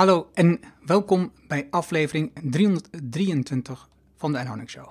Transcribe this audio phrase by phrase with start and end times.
[0.00, 4.88] Hallo en welkom bij aflevering 323 van de Anonic Show.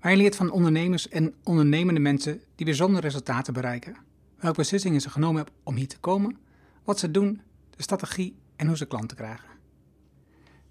[0.00, 3.96] Waar je leert van ondernemers en ondernemende mensen die bijzondere resultaten bereiken.
[4.38, 6.36] Welke beslissingen ze genomen hebben om hier te komen,
[6.84, 7.40] wat ze doen,
[7.76, 9.48] de strategie en hoe ze klanten krijgen.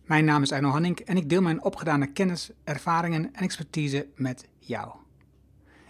[0.06, 4.48] Mijn naam is Arno Hanning en ik deel mijn opgedane kennis, ervaringen en expertise met
[4.60, 4.92] jou.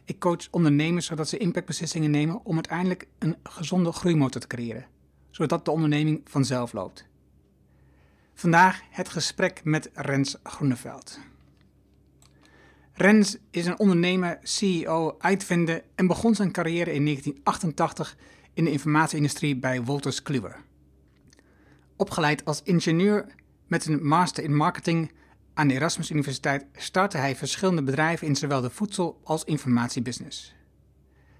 [0.05, 4.85] Ik coach ondernemers zodat ze impactbeslissingen nemen om uiteindelijk een gezonde groeimotor te creëren,
[5.29, 7.13] zodat de onderneming vanzelf loopt.
[8.37, 11.19] Vandaag het gesprek met Rens Groeneveld.
[12.93, 18.17] Rens is een ondernemer, CEO, uitvinder en begon zijn carrière in 1988
[18.53, 20.57] in de informatieindustrie bij Wolters Kluwer.
[21.95, 23.25] Opgeleid als ingenieur
[23.67, 25.11] met een master in marketing
[25.53, 30.55] aan de Erasmus Universiteit startte hij verschillende bedrijven in zowel de voedsel- als informatiebusiness.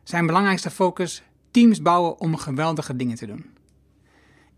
[0.04, 3.55] Zijn belangrijkste focus: teams bouwen om geweldige dingen te doen.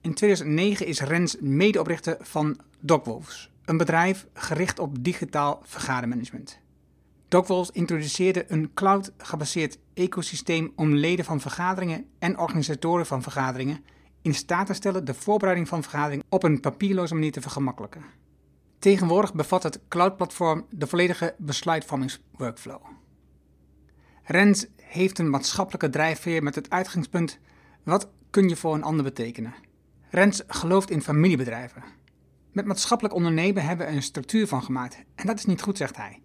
[0.07, 6.59] In 2009 is Rens medeoprichter van DocWolves, een bedrijf gericht op digitaal vergadermanagement.
[7.27, 13.83] DocWolves introduceerde een cloud-gebaseerd ecosysteem om leden van vergaderingen en organisatoren van vergaderingen
[14.21, 18.03] in staat te stellen de voorbereiding van vergaderingen op een papierloze manier te vergemakkelijken.
[18.79, 22.81] Tegenwoordig bevat het cloud-platform de volledige besluitvormingsworkflow.
[24.23, 27.39] Rens heeft een maatschappelijke drijfveer met het uitgangspunt:
[27.83, 29.66] wat kun je voor een ander betekenen?
[30.17, 31.83] Rens gelooft in familiebedrijven.
[32.51, 35.97] Met maatschappelijk ondernemen hebben we een structuur van gemaakt en dat is niet goed, zegt
[35.97, 36.21] hij.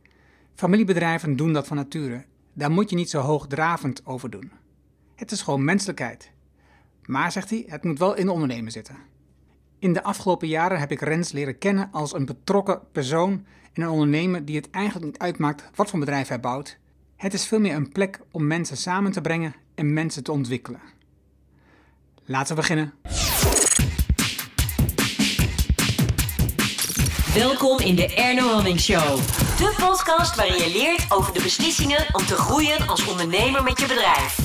[0.55, 2.25] Familiebedrijven doen dat van nature.
[2.53, 4.53] Daar moet je niet zo hoogdravend over doen.
[5.15, 6.33] Het is gewoon menselijkheid.
[7.03, 8.97] Maar, zegt hij, het moet wel in de ondernemen zitten.
[9.79, 13.89] In de afgelopen jaren heb ik Rens leren kennen als een betrokken persoon en een
[13.89, 16.79] ondernemer die het eigenlijk niet uitmaakt wat voor bedrijf hij bouwt.
[17.17, 20.81] Het is veel meer een plek om mensen samen te brengen en mensen te ontwikkelen.
[22.25, 22.93] Laten we beginnen.
[27.35, 29.17] Welkom in de Erno Hamming Show.
[29.59, 33.87] De podcast waarin je leert over de beslissingen om te groeien als ondernemer met je
[33.87, 34.39] bedrijf.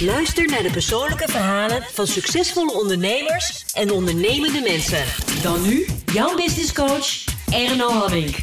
[0.00, 5.04] Luister naar de persoonlijke verhalen van succesvolle ondernemers en ondernemende mensen.
[5.42, 8.36] Dan nu, jouw business coach, Erno Hamming.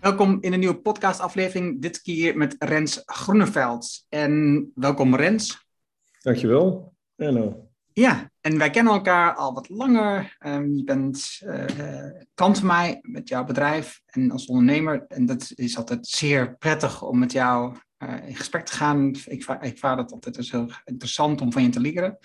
[0.00, 4.04] Welkom in een nieuwe podcastaflevering, dit keer met Rens Groeneveld.
[4.08, 5.66] En welkom Rens.
[6.22, 7.69] Dankjewel, Erno.
[7.92, 10.36] Ja, en wij kennen elkaar al wat langer.
[10.46, 15.04] Um, je bent uh, klant van mij met jouw bedrijf en als ondernemer.
[15.08, 19.14] En dat is altijd zeer prettig om met jou uh, in gesprek te gaan.
[19.24, 22.18] Ik, ik vaar dat altijd dus heel interessant om van je te leren.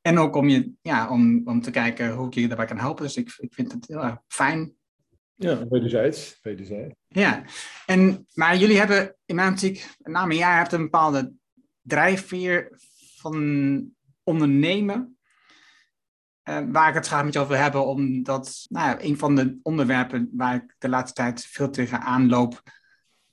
[0.00, 3.04] En ook om, je, ja, om, om te kijken hoe ik je daarbij kan helpen.
[3.04, 4.74] Dus ik, ik vind het heel erg fijn.
[5.34, 6.38] Ja, wederzijds.
[6.42, 6.94] wederzijds.
[7.08, 7.44] Ja,
[7.86, 11.32] en, maar jullie hebben in mijn optiek, met name jij hebt een bepaalde
[11.82, 12.68] drijfveer
[13.16, 15.16] van ondernemen.
[16.48, 19.34] Uh, waar ik het graag met je over wil hebben, omdat nou ja, een van
[19.34, 22.62] de onderwerpen waar ik de laatste tijd veel tegen aanloop,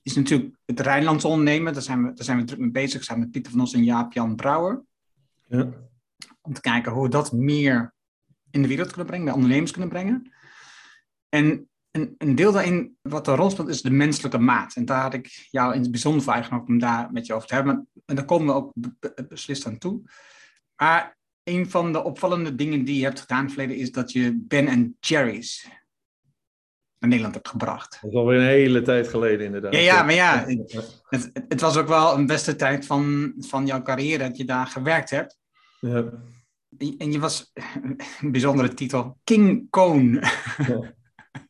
[0.01, 1.73] is natuurlijk het Rijnlandse ondernemen.
[1.73, 3.83] Daar zijn we, daar zijn we druk mee bezig, samen met Pieter van Os en
[3.83, 4.83] Jaap-Jan Brouwer.
[5.47, 5.73] Ja.
[6.41, 7.93] Om te kijken hoe we dat meer
[8.51, 10.31] in de wereld kunnen brengen, bij ondernemers kunnen brengen.
[11.29, 14.75] En een, een deel daarin, wat de rol speelt, is de menselijke maat.
[14.75, 17.47] En daar had ik jou in het bijzonder voor eigenlijk om daar met je over
[17.47, 17.87] te hebben.
[18.05, 18.73] En daar komen we ook
[19.27, 20.01] beslist aan toe.
[20.79, 24.11] Maar een van de opvallende dingen die je hebt gedaan in het verleden is dat
[24.11, 25.69] je Ben Jerry's
[26.99, 27.97] naar Nederland hebt gebracht.
[28.01, 29.73] Dat is alweer een hele tijd geleden inderdaad.
[29.73, 30.45] Ja, ja maar ja,
[31.09, 34.67] het, het, was ook wel een beste tijd van, van jouw carrière dat je daar
[34.67, 35.37] gewerkt hebt.
[35.79, 36.05] Ja.
[36.97, 37.51] En je was,
[38.21, 40.31] een bijzondere titel, King Cone.
[40.67, 40.97] Ja.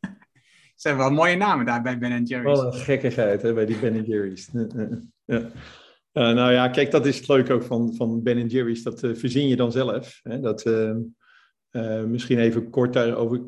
[0.76, 2.60] zijn wel mooie namen daar bij Ben Jerry's.
[2.60, 4.50] Wel een gekkigheid hè, bij die Ben Jerry's.
[5.26, 5.42] Ja.
[6.19, 8.84] Uh, nou ja, kijk, dat is het leuke ook van, van Ben Jerry's.
[8.84, 10.19] Dat uh, verzin je dan zelf.
[10.24, 10.40] Hè?
[10.40, 13.41] Dat, uh, misschien even kort daarover.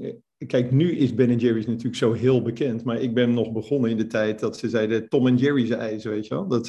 [0.48, 2.84] Kijk, nu is Ben Jerry's natuurlijk zo heel bekend.
[2.84, 6.04] Maar ik ben nog begonnen in de tijd dat ze zeiden Tom en Jerry's ijs,
[6.04, 6.48] weet je wel.
[6.48, 6.68] Dat,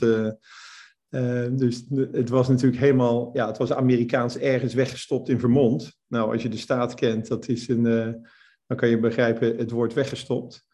[1.58, 3.30] dus het was natuurlijk helemaal...
[3.32, 5.96] Ja, het was Amerikaans ergens weggestopt in Vermont.
[6.08, 7.82] Nou, als je de staat kent, dat is een...
[8.66, 10.66] dan kan je begrijpen, het wordt weggestopt.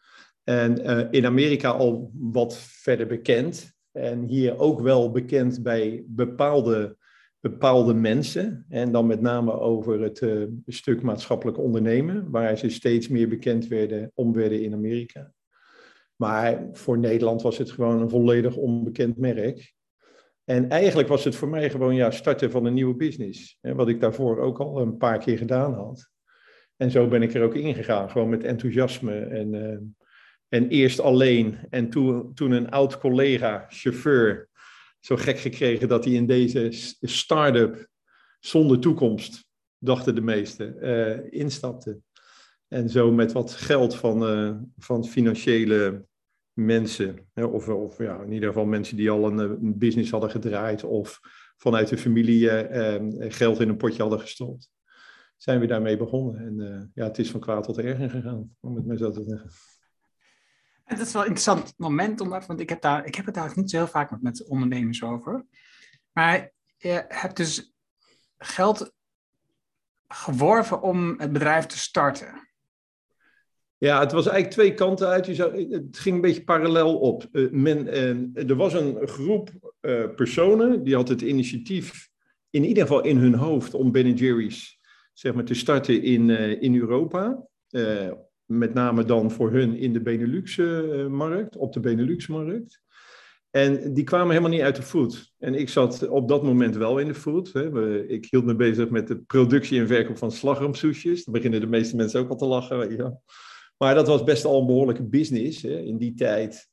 [0.43, 3.77] En in Amerika al wat verder bekend.
[3.91, 6.97] En hier ook wel bekend bij bepaalde,
[7.39, 8.65] bepaalde mensen.
[8.69, 13.67] En dan met name over het uh, stuk maatschappelijk ondernemen, waar ze steeds meer bekend
[13.67, 15.33] werden, om werden in Amerika.
[16.15, 19.73] Maar voor Nederland was het gewoon een volledig onbekend merk.
[20.43, 23.57] En eigenlijk was het voor mij gewoon ja, starten van een nieuwe business.
[23.61, 26.09] Hè, wat ik daarvoor ook al een paar keer gedaan had.
[26.75, 29.53] En zo ben ik er ook ingegaan, gewoon met enthousiasme en...
[29.53, 29.77] Uh,
[30.49, 34.49] en eerst alleen en toen, toen een oud collega, chauffeur,
[34.99, 36.67] zo gek gekregen dat hij in deze
[37.01, 37.87] start-up
[38.39, 39.47] zonder toekomst
[39.77, 40.81] dachten de meesten,
[41.31, 42.03] instapten.
[42.67, 46.05] En zo met wat geld van, van financiële
[46.53, 50.83] mensen, hè, of, of ja, in ieder geval mensen die al een, business hadden gedraaid
[50.83, 51.19] of
[51.57, 52.49] vanuit de familie
[53.31, 54.69] geld in een potje hadden gestopt,
[55.37, 56.37] zijn we daarmee begonnen.
[56.37, 59.49] En ja, het is van kwaad tot erger gegaan, om het maar zo te zeggen.
[60.97, 63.65] Het is wel een interessant moment, omdat, want ik heb, daar, ik heb het eigenlijk
[63.65, 65.45] niet zo heel vaak met, met ondernemers over.
[66.11, 67.73] Maar je hebt dus
[68.37, 68.93] geld
[70.07, 72.47] geworven om het bedrijf te starten.
[73.77, 75.25] Ja, het was eigenlijk twee kanten uit.
[75.27, 77.27] Het ging een beetje parallel op.
[77.31, 82.09] Uh, men, uh, er was een groep uh, personen die had het initiatief,
[82.49, 84.79] in ieder geval in hun hoofd, om Ben Jerry's
[85.13, 87.47] zeg maar, te starten in, in Europa
[88.49, 92.81] met name dan voor hun in de Benelux-markt, op de Benelux-markt.
[93.49, 95.33] En die kwamen helemaal niet uit de food.
[95.37, 97.53] En ik zat op dat moment wel in de food.
[97.53, 98.03] Hè.
[98.07, 101.23] Ik hield me bezig met de productie en verkoop van slagroomsoesjes.
[101.23, 103.21] Dan beginnen de meeste mensen ook al te lachen.
[103.77, 105.61] Maar dat was best al een behoorlijke business.
[105.61, 105.79] Hè.
[105.79, 106.69] In die tijd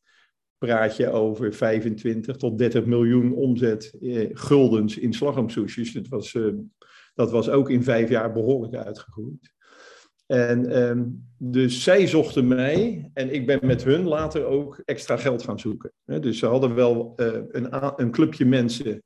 [0.59, 5.93] praat je over 25 tot 30 miljoen omzet eh, guldens in slagroomsoesjes.
[5.93, 6.53] Dat was, eh,
[7.15, 9.55] dat was ook in vijf jaar behoorlijk uitgegroeid.
[10.27, 15.43] En um, dus zij zochten mij en ik ben met hun later ook extra geld
[15.43, 15.93] gaan zoeken.
[16.05, 19.03] Dus ze hadden wel uh, een, een, clubje mensen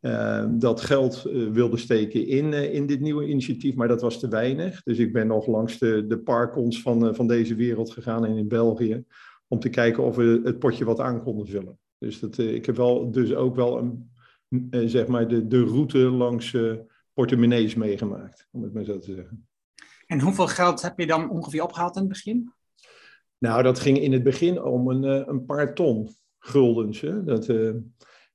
[0.00, 4.20] uh, dat geld uh, wilde steken in, eh, in dit nieuwe initiatief, maar dat was
[4.20, 4.82] te weinig.
[4.82, 8.48] Dus ik ben nog langs de, de parkons van, van deze wereld gegaan en in
[8.48, 9.04] België
[9.48, 11.78] om te kijken of we het potje wat aan konden vullen.
[11.98, 14.10] Dus dat, ik heb wel, dus ook wel een,
[14.88, 16.56] zeg maar de, de route langs
[17.12, 19.47] portemonnees meegemaakt, om het maar zo te zeggen.
[20.08, 22.52] En hoeveel geld heb je dan ongeveer opgehaald in het begin?
[23.38, 26.08] Nou, dat ging in het begin om een, eh, een paar ton
[26.38, 27.00] guldens.
[27.00, 27.24] Hè?
[27.24, 27.74] Dat, uh,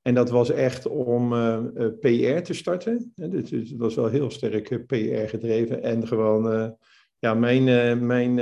[0.02, 1.58] en dat was echt om uh,
[2.00, 3.12] PR te starten.
[3.14, 5.82] Dus het was wel heel sterk PR gedreven.
[5.82, 6.76] En gewoon
[7.18, 8.38] ja, mijn, mijn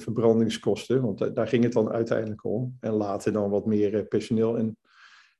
[0.00, 2.76] verbrandingskosten, want daar ging het dan uiteindelijk om.
[2.80, 4.58] En later dan wat meer personeel.
[4.58, 4.76] En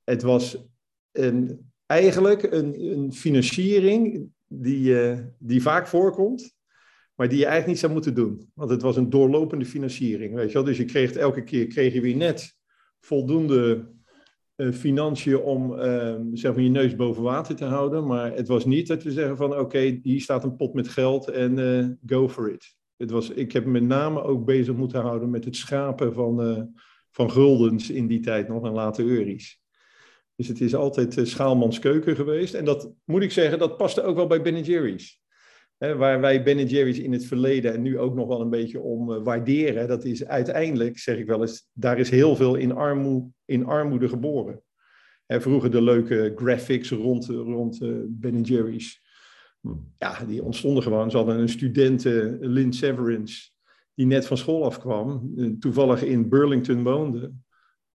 [0.03, 0.65] het was
[1.11, 4.95] een, eigenlijk een, een financiering die,
[5.37, 6.59] die vaak voorkomt
[7.21, 8.51] maar die je eigenlijk niet zou moeten doen.
[8.53, 10.63] Want het was een doorlopende financiering, weet je wel.
[10.63, 12.55] Dus je kreeg elke keer kreeg je weer net
[12.99, 13.89] voldoende
[14.55, 18.05] uh, financiën om uh, zeg maar je neus boven water te houden.
[18.05, 21.27] Maar het was niet dat we zeggen van oké, hier staat een pot met geld
[21.27, 22.75] en uh, go for it.
[22.97, 26.61] Het was, ik heb met name ook bezig moeten houden met het schapen van, uh,
[27.11, 29.61] van guldens in die tijd nog en later euro's.
[30.35, 32.53] Dus het is altijd schaalmans keuken geweest.
[32.53, 35.20] En dat moet ik zeggen, dat paste ook wel bij Ben Jerry's
[35.89, 39.11] waar wij Ben Jerry's in het verleden en nu ook nog wel een beetje om
[39.11, 43.29] uh, waarderen, dat is uiteindelijk, zeg ik wel eens, daar is heel veel in, armoe,
[43.45, 44.61] in armoede geboren.
[45.25, 49.01] Hè, vroeger de leuke graphics rond, rond uh, Ben Jerry's.
[49.97, 51.11] Ja, die ontstonden gewoon.
[51.11, 53.49] Ze hadden een student, uh, Lynn Severance,
[53.93, 57.33] die net van school afkwam, toevallig in Burlington woonde.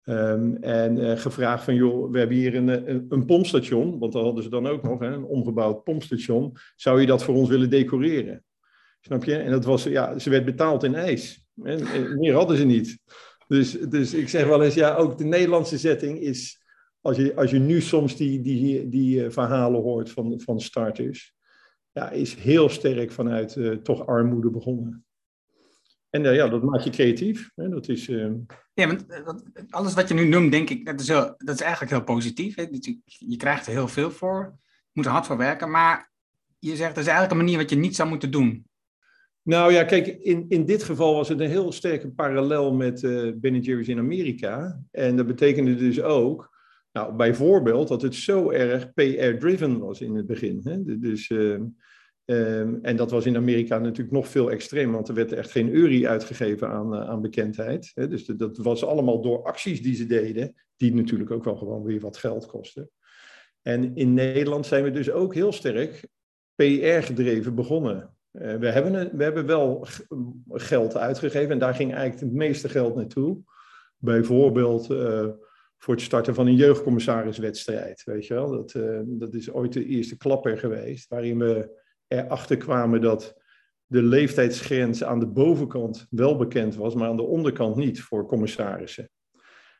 [0.08, 4.22] Um, en uh, gevraagd van, joh, we hebben hier een, een, een, pompstation, want dat
[4.22, 6.56] hadden ze dan ook nog, hè, een omgebouwd pompstation.
[6.76, 8.44] Zou je dat voor ons willen decoreren?
[9.00, 9.36] Snap je?
[9.36, 11.46] En dat was, ja, ze werd betaald in ijs.
[11.62, 12.98] En meer hadden ze niet.
[13.48, 16.62] Dus, dus ik zeg wel eens, ja, ook de Nederlandse setting is,
[17.00, 21.34] als je, als je nu soms die, die, die verhalen hoort van, van starters,
[21.92, 25.05] ja, is heel sterk vanuit toch armoede begonnen.
[26.16, 27.50] En uh, ja, dat maakt je creatief.
[27.54, 27.68] Hè?
[27.68, 28.32] Dat is, uh...
[28.74, 31.60] Ja, want eh, alles wat je nu noemt, denk ik, dat is, heel, dat is
[31.60, 32.54] eigenlijk heel positief.
[32.54, 32.62] Hè?
[32.70, 36.12] Je, je krijgt er heel veel voor, je moet er hard voor werken, maar
[36.58, 38.66] je zegt, dat is eigenlijk een manier wat je niet zou moeten doen.
[39.42, 43.32] Nou ja, kijk, in, in dit geval was het een heel sterke parallel met uh,
[43.34, 44.80] Ben Jerry's in Amerika.
[44.90, 46.50] En dat betekende dus ook,
[46.92, 50.60] nou, bijvoorbeeld, dat het zo erg PR-driven was in het begin.
[50.64, 50.98] Hè?
[50.98, 51.28] Dus...
[51.30, 51.60] Uh,
[52.26, 55.72] Um, en dat was in Amerika natuurlijk nog veel extremer, want er werd echt geen
[55.72, 57.90] euro uitgegeven aan, uh, aan bekendheid.
[57.94, 58.08] Hè?
[58.08, 62.00] Dus dat was allemaal door acties die ze deden, die natuurlijk ook wel gewoon weer
[62.00, 62.90] wat geld kosten.
[63.62, 66.08] En in Nederland zijn we dus ook heel sterk
[66.54, 68.16] PR-gedreven begonnen.
[68.32, 69.86] Uh, we, hebben we hebben wel
[70.48, 73.38] geld uitgegeven en daar ging eigenlijk het meeste geld naartoe.
[73.96, 75.28] Bijvoorbeeld uh,
[75.78, 78.04] voor het starten van een jeugdcommissariswedstrijd.
[78.04, 78.50] Weet je wel?
[78.50, 78.72] Dat,
[79.04, 83.36] dat is ooit de eerste klapper geweest, waarin we erachter kwamen dat
[83.86, 89.10] de leeftijdsgrens aan de bovenkant wel bekend was, maar aan de onderkant niet voor commissarissen.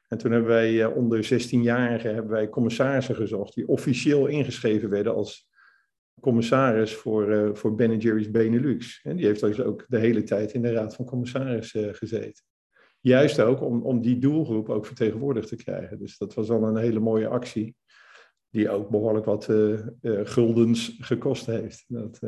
[0.08, 5.14] En toen hebben wij uh, onder 16-jarigen hebben wij commissarissen gezocht die officieel ingeschreven werden
[5.14, 5.48] als
[6.20, 9.00] commissaris voor, uh, voor Ben Jerry's Benelux.
[9.02, 12.44] En die heeft dus ook de hele tijd in de raad van commissarissen uh, gezeten.
[13.00, 15.98] Juist ook om, om die doelgroep ook vertegenwoordigd te krijgen.
[15.98, 17.76] Dus dat was dan een hele mooie actie.
[18.50, 19.48] Die ook behoorlijk wat
[20.24, 21.84] guldens gekost heeft.
[21.88, 22.20] Dat,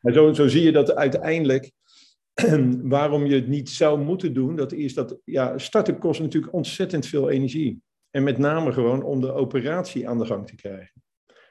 [0.00, 1.72] maar zo, zo zie je dat uiteindelijk
[2.96, 7.06] waarom je het niet zou moeten doen, dat is dat ja, starten kost natuurlijk ontzettend
[7.06, 7.82] veel energie.
[8.10, 11.02] En met name gewoon om de operatie aan de gang te krijgen.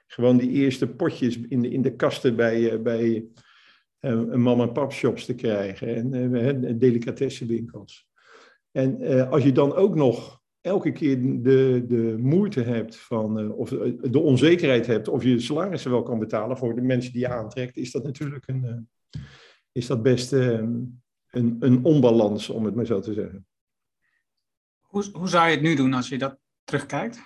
[0.07, 3.25] Gewoon die eerste potjes in de, in de kasten bij, eh, bij
[4.31, 8.07] mama en pap shops te krijgen en uh, delicatessenwinkels.
[8.71, 13.69] En als je dan ook nog elke keer de, de moeite hebt van, of
[14.01, 17.77] de onzekerheid hebt of je salarissen wel kan betalen voor de mensen die je aantrekt,
[17.77, 18.89] is dat natuurlijk een,
[19.71, 20.81] is dat best ehm,
[21.29, 23.47] een, een onbalans, om het maar zo te zeggen.
[24.81, 27.21] Hoe, hoe zou je het nu doen als je dat terugkijkt?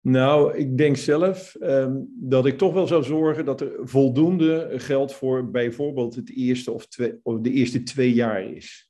[0.00, 5.14] Nou, ik denk zelf um, dat ik toch wel zou zorgen dat er voldoende geld
[5.14, 8.89] voor bijvoorbeeld het eerste of, twee, of de eerste twee jaar is.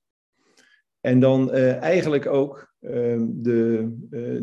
[1.01, 2.91] En dan uh, eigenlijk ook uh,
[3.29, 4.41] de, uh,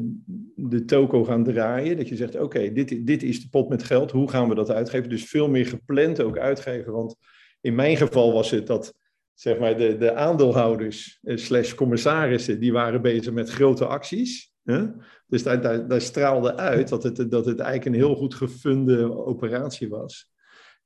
[0.56, 1.98] de toko gaan draaien.
[1.98, 4.72] Dat je zegt, oké, dit, dit is de pot met geld, hoe gaan we dat
[4.72, 5.10] uitgeven?
[5.10, 6.94] Dus veel meer gepland ook uitgeven.
[6.94, 7.16] Want
[7.62, 8.94] in mijn geval was het dat
[9.34, 14.54] zeg maar, de, de aandeelhouders uh, slash commissarissen, die waren bezig met grote acties.
[14.64, 14.86] Hè?
[15.28, 19.26] Dus daar, daar, daar, straalde uit dat het, dat het eigenlijk een heel goed gefunde
[19.26, 20.32] operatie was.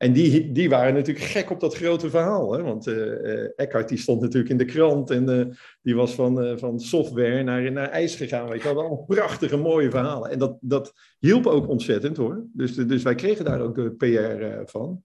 [0.02, 2.54] En die, die waren natuurlijk gek op dat grote verhaal.
[2.54, 2.64] Hè?
[2.64, 5.46] Want uh, Eckhart die stond natuurlijk in de krant en uh,
[5.82, 8.50] die was van, van software naar, naar ijs gegaan.
[8.50, 10.32] Weet je, hadden allemaal prachtige, mooie verhalen.
[10.32, 12.46] En dat, dat hielp ook ontzettend hoor.
[12.54, 15.04] Dus, dus wij kregen daar ook de PR van.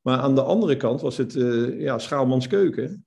[0.00, 1.32] Maar aan de andere kant was het
[1.78, 3.06] ja, schaalmans keuken.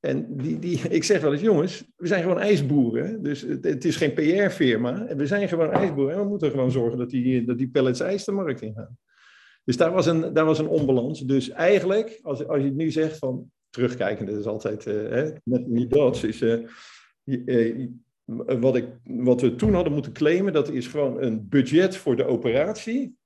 [0.00, 3.22] En die, die, ik zeg wel eens, jongens, we zijn gewoon ijsboeren.
[3.22, 5.06] Dus het, is geen PR-firma.
[5.16, 6.14] We zijn gewoon ijsboeren.
[6.14, 8.98] En we moeten gewoon zorgen dat die, dat die pellets ijs de markt ingaan.
[9.64, 11.20] Dus daar was een, daar was een onbalans.
[11.20, 15.64] Dus eigenlijk, als, als je het nu zegt van terugkijken, dat is altijd hè, met
[15.66, 17.88] die dots, is uh,
[18.34, 22.24] wat, ik, wat we toen hadden moeten claimen, dat is gewoon een budget voor de
[22.24, 23.16] operatie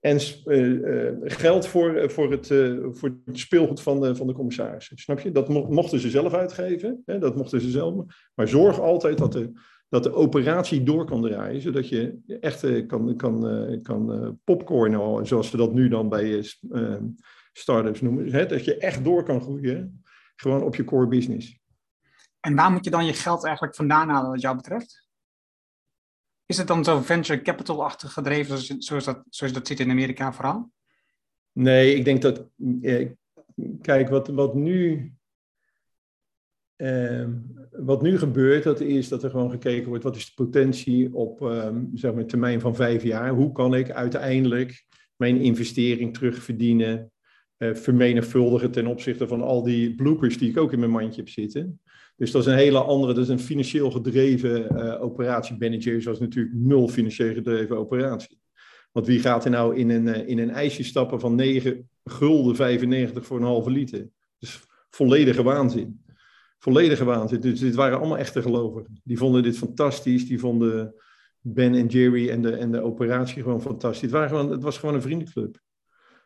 [0.00, 2.46] en uh, geld voor, eh, voor, het,
[2.98, 4.98] voor het speelgoed van de, van de commissarissen.
[4.98, 5.32] Snap je?
[5.32, 7.02] Dat mochten ze zelf uitgeven.
[7.04, 7.18] Hè?
[7.18, 8.04] Dat mochten ze zelf.
[8.34, 9.52] Maar zorg altijd dat de,
[9.88, 11.60] dat de operatie door kan draaien.
[11.60, 16.44] Zodat je echt kan, kan, kan popcornen, zoals we dat nu dan bij
[17.52, 18.32] start-ups noemen.
[18.32, 18.46] Hè?
[18.46, 20.04] Dat je echt door kan groeien.
[20.36, 21.58] Gewoon op je core business.
[22.40, 25.08] En waar moet je dan je geld eigenlijk vandaan halen wat jou betreft?
[26.46, 30.70] Is het dan zo venture capital-achtig gedreven zoals, dat, zoals dat zit in Amerika vooral?
[31.52, 32.46] Nee, ik denk dat.
[32.82, 33.08] Eh,
[33.80, 35.12] kijk, wat, wat nu.
[36.84, 37.24] Eh,
[37.70, 41.42] wat nu gebeurt, dat is dat er gewoon gekeken wordt wat is de potentie op
[41.42, 43.30] uh, zeg maar, termijn van vijf jaar.
[43.30, 44.84] Hoe kan ik uiteindelijk
[45.16, 47.12] mijn investering terugverdienen,
[47.58, 51.28] uh, vermenigvuldigen ten opzichte van al die bloopers die ik ook in mijn mandje heb
[51.28, 51.80] zitten.
[52.16, 55.78] Dus dat is een hele andere, dat is een financieel gedreven uh, operatie.
[55.78, 58.38] Jerry's was natuurlijk nul financieel gedreven operatie.
[58.92, 62.56] Want wie gaat er nou in een, uh, in een ijsje stappen van 9 gulden
[62.56, 64.08] 95 voor een halve liter?
[64.38, 66.03] Dus volledige waanzin.
[66.64, 67.40] Volledige waanzin.
[67.40, 69.00] Dus dit waren allemaal echte gelovigen.
[69.04, 70.26] Die vonden dit fantastisch.
[70.26, 70.94] Die vonden
[71.40, 74.10] Ben en Jerry en de, en de operatie gewoon fantastisch.
[74.10, 75.58] Het, gewoon, het was gewoon een vriendenclub.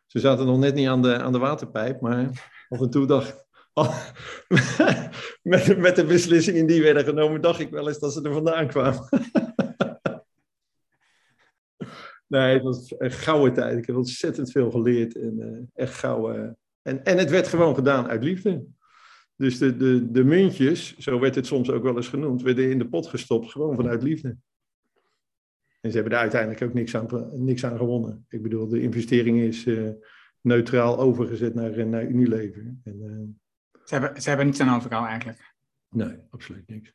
[0.06, 3.46] Ze zaten nog net niet aan de, aan de waterpijp, maar af en toe dacht
[5.42, 8.66] met, met de beslissingen die werden genomen, dacht ik wel eens dat ze er vandaan
[8.66, 9.08] kwamen.
[12.26, 13.78] nee, het was een gouden tijd.
[13.78, 15.16] Ik heb ontzettend veel geleerd.
[15.16, 16.58] En, uh, echt gouden.
[16.82, 18.76] En, en het werd gewoon gedaan uit liefde.
[19.38, 22.78] Dus de, de, de muntjes, zo werd het soms ook wel eens genoemd, werden in
[22.78, 24.36] de pot gestopt, gewoon vanuit liefde.
[25.80, 28.26] En ze hebben daar uiteindelijk ook niks aan, niks aan gewonnen.
[28.28, 29.90] Ik bedoel, de investering is uh,
[30.40, 32.74] neutraal overgezet naar, naar Unilever.
[32.84, 35.54] En, uh, ze hebben, ze hebben niets aan overgehouden eigenlijk.
[35.88, 36.92] Nee, absoluut niks.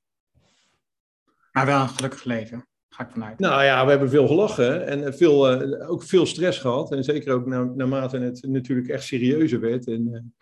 [1.51, 3.39] Maar wel een gelukkig leven, ga ik vanuit.
[3.39, 6.91] Nou ja, we hebben veel gelachen en veel, uh, ook veel stress gehad.
[6.91, 9.87] En zeker ook na, naarmate het natuurlijk echt serieuzer werd.
[9.87, 10.33] En,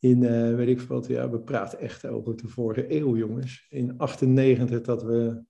[0.00, 3.66] in, uh, weet ik wat, ja, we praten echt over de vorige eeuw, jongens.
[3.68, 5.42] In 98 dat we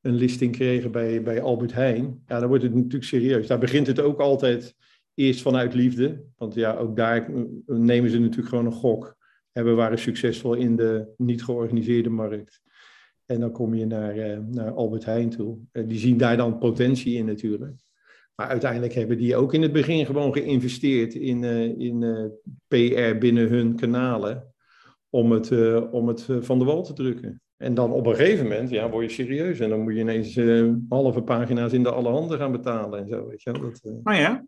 [0.00, 2.22] een listing kregen bij, bij Albert Heijn.
[2.26, 3.46] Ja, dan wordt het natuurlijk serieus.
[3.46, 4.74] Daar begint het ook altijd
[5.14, 6.24] eerst vanuit liefde.
[6.36, 7.30] Want ja, ook daar
[7.66, 9.16] nemen ze natuurlijk gewoon een gok.
[9.52, 12.60] En we waren succesvol in de niet georganiseerde markt.
[13.26, 15.58] En dan kom je naar, uh, naar Albert Heijn toe.
[15.72, 17.80] Die zien daar dan potentie in natuurlijk.
[18.40, 22.00] Maar uiteindelijk hebben die ook in het begin gewoon geïnvesteerd in, uh, in
[22.68, 24.54] PR binnen hun kanalen.
[25.10, 25.50] Om het,
[25.90, 27.42] om het van de wal te drukken.
[27.56, 29.60] En dan op een gegeven moment ja, word je serieus.
[29.60, 30.40] En dan moet je ineens
[30.88, 33.28] halve pagina's in de alle handen gaan betalen en zo.
[33.28, 34.44] Weet je Dat, oh ja?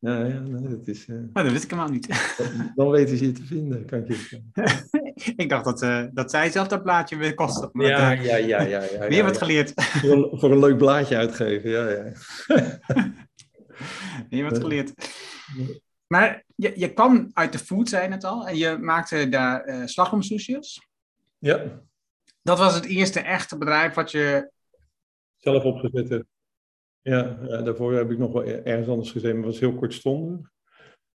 [0.00, 1.06] Ja, ja dat is...
[1.06, 1.16] Uh...
[1.32, 2.08] dat wist ik helemaal niet.
[2.76, 4.40] Dan weten ze je te vinden, kan ik je
[5.42, 7.68] ik dacht dat, uh, dat zij zelf dat blaadje weer kostte.
[7.72, 9.08] Ja, ja, ja, ja, ja.
[9.08, 9.72] Weer wat geleerd.
[9.74, 12.12] Voor een, voor een leuk blaadje uitgeven, ja, ja.
[14.30, 14.92] Weer wat geleerd.
[16.06, 19.86] Maar je, je kwam uit de food, zei het al, en je maakte daar uh,
[19.86, 20.88] slagroomsoesjes.
[21.38, 21.82] Ja.
[22.42, 24.50] Dat was het eerste echte bedrijf wat je...
[25.36, 26.24] Zelf opgezet
[27.02, 30.52] Ja, ja, daarvoor heb ik nog wel ergens anders gezeten, maar was heel kortstondig.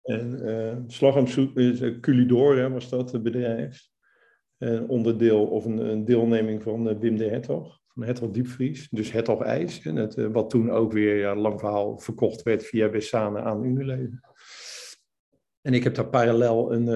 [0.01, 3.87] En uh, slagroomsoep is uh, Culidor, hè, was dat, het bedrijf.
[4.57, 8.87] Een onderdeel of een, een deelneming van Wim de Hertog, van Hertog Diepvries.
[8.91, 12.89] Dus Hertog IJs, en het, wat toen ook weer, ja, lang verhaal, verkocht werd via
[12.89, 14.19] Wessane aan Unilever.
[15.61, 16.87] En ik heb daar parallel een,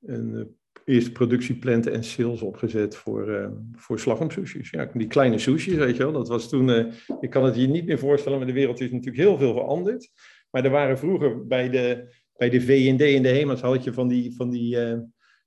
[0.00, 4.70] een eerste productieplanten en sales opgezet voor, uh, voor slagroomsushis.
[4.70, 6.12] Ja, die kleine sushis, weet je wel.
[6.12, 9.16] Dat was toen, ik kan het je niet meer voorstellen, maar de wereld is natuurlijk
[9.16, 10.10] heel veel veranderd.
[10.50, 14.08] Maar er waren vroeger bij de, bij de V&D en de HEMA's had je van
[14.08, 14.76] die, van die,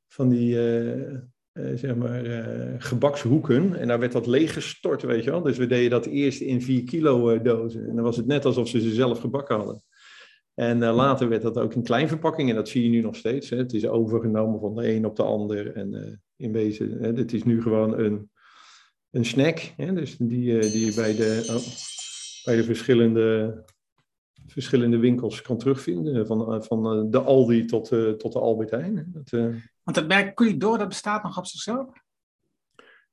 [0.07, 0.57] van die
[1.75, 2.23] zeg maar,
[2.77, 3.75] gebakshoeken.
[3.75, 5.41] En daar werd dat leeggestort, weet je wel.
[5.41, 7.89] Dus we deden dat eerst in 4 kilo dozen.
[7.89, 9.83] En dan was het net alsof ze ze zelf gebakken hadden.
[10.53, 13.49] En uh, later werd dat ook in kleinverpakking en dat zie je nu nog steeds.
[13.49, 13.57] Hè.
[13.57, 15.75] Het is overgenomen van de een op de ander.
[15.75, 18.29] En uh, in wezen, hè, het is nu gewoon een,
[19.11, 19.59] een snack.
[19.77, 21.65] Hè, dus die, uh, die je bij de, oh,
[22.43, 23.63] bij de verschillende,
[24.47, 26.27] verschillende winkels kan terugvinden.
[26.27, 29.11] Van, van de Aldi tot, tot de Albert Heijn.
[29.13, 29.29] Dat,
[29.83, 31.87] Want het merk Culidor, dat bestaat nog op zichzelf?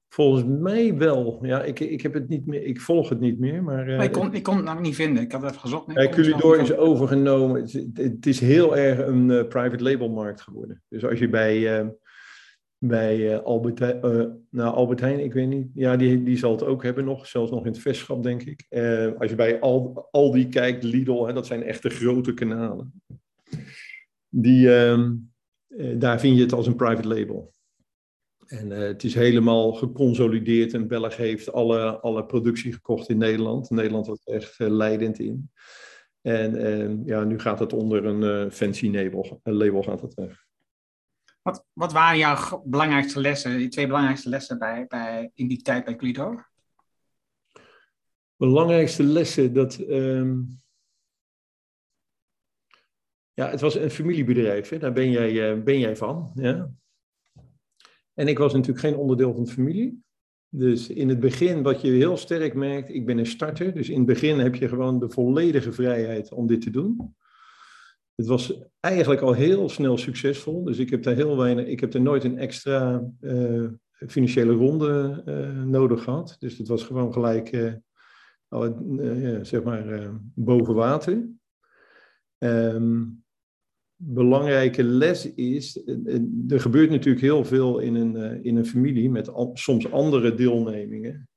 [0.09, 1.39] Volgens mij wel.
[1.43, 3.63] Ja, ik, ik, heb het niet meer, ik volg het niet meer.
[3.63, 5.23] Maar, uh, ik, kon, ik kon het nou niet vinden.
[5.23, 5.87] Ik had het even gezocht.
[5.87, 7.61] Nee, is overgenomen.
[7.61, 10.83] Het, het, is heel erg een uh, private label markt geworden.
[10.89, 11.85] Dus als je bij,
[12.79, 13.79] bij Albert,
[14.51, 15.67] nou, Albert Heijn, ik weet niet.
[15.75, 17.27] Ja, die, die zal het ook hebben nog.
[17.27, 18.67] Zelfs nog in het vestschap, denk ik.
[19.19, 19.61] als je bij
[20.11, 23.03] Aldi kijkt, Lidl, hè, dat zijn echt de grote kanalen.
[24.29, 25.15] Die, ehm,
[25.99, 27.53] daar vind je het als een private label.
[28.47, 33.71] En het is helemaal geconsolideerd en Belg heeft alle, alle productie gekocht in Nederland.
[33.71, 35.51] Nederland was echt leidend in.
[36.21, 40.15] En uh, ja, nu gaat het onder een fancy label, label gaat het.
[41.49, 45.85] Wat, wat waren jouw belangrijkste lessen, die twee belangrijkste lessen bij, bij, in die tijd
[45.85, 46.41] bij Clito?
[48.37, 49.79] Belangrijkste lessen, dat...
[49.79, 50.61] Um,
[53.33, 54.79] ja, het was een familiebedrijf, hè?
[54.79, 56.33] daar ben jij, ben jij van.
[58.15, 60.03] En ik was natuurlijk geen onderdeel van de familie.
[60.49, 63.75] Dus in het begin, wat je heel sterk merkt, ik ben een starter.
[63.75, 67.17] Dus in het begin heb je gewoon de volledige vrijheid om dit te doen.
[68.19, 70.65] Het was eigenlijk al heel snel succesvol.
[70.65, 73.69] Dus ik heb daar heel weinig, ik heb er nooit een extra uh,
[74.07, 76.37] financiële ronde uh, nodig gehad.
[76.39, 77.75] Dus het was gewoon gelijk, uh,
[79.43, 81.29] zeg maar, boven water.
[82.39, 83.23] Um,
[84.01, 88.67] belangrijke les is, eh, eh, er gebeurt natuurlijk heel veel in een, eh, in een
[88.67, 91.29] familie met soms andere deelnemingen,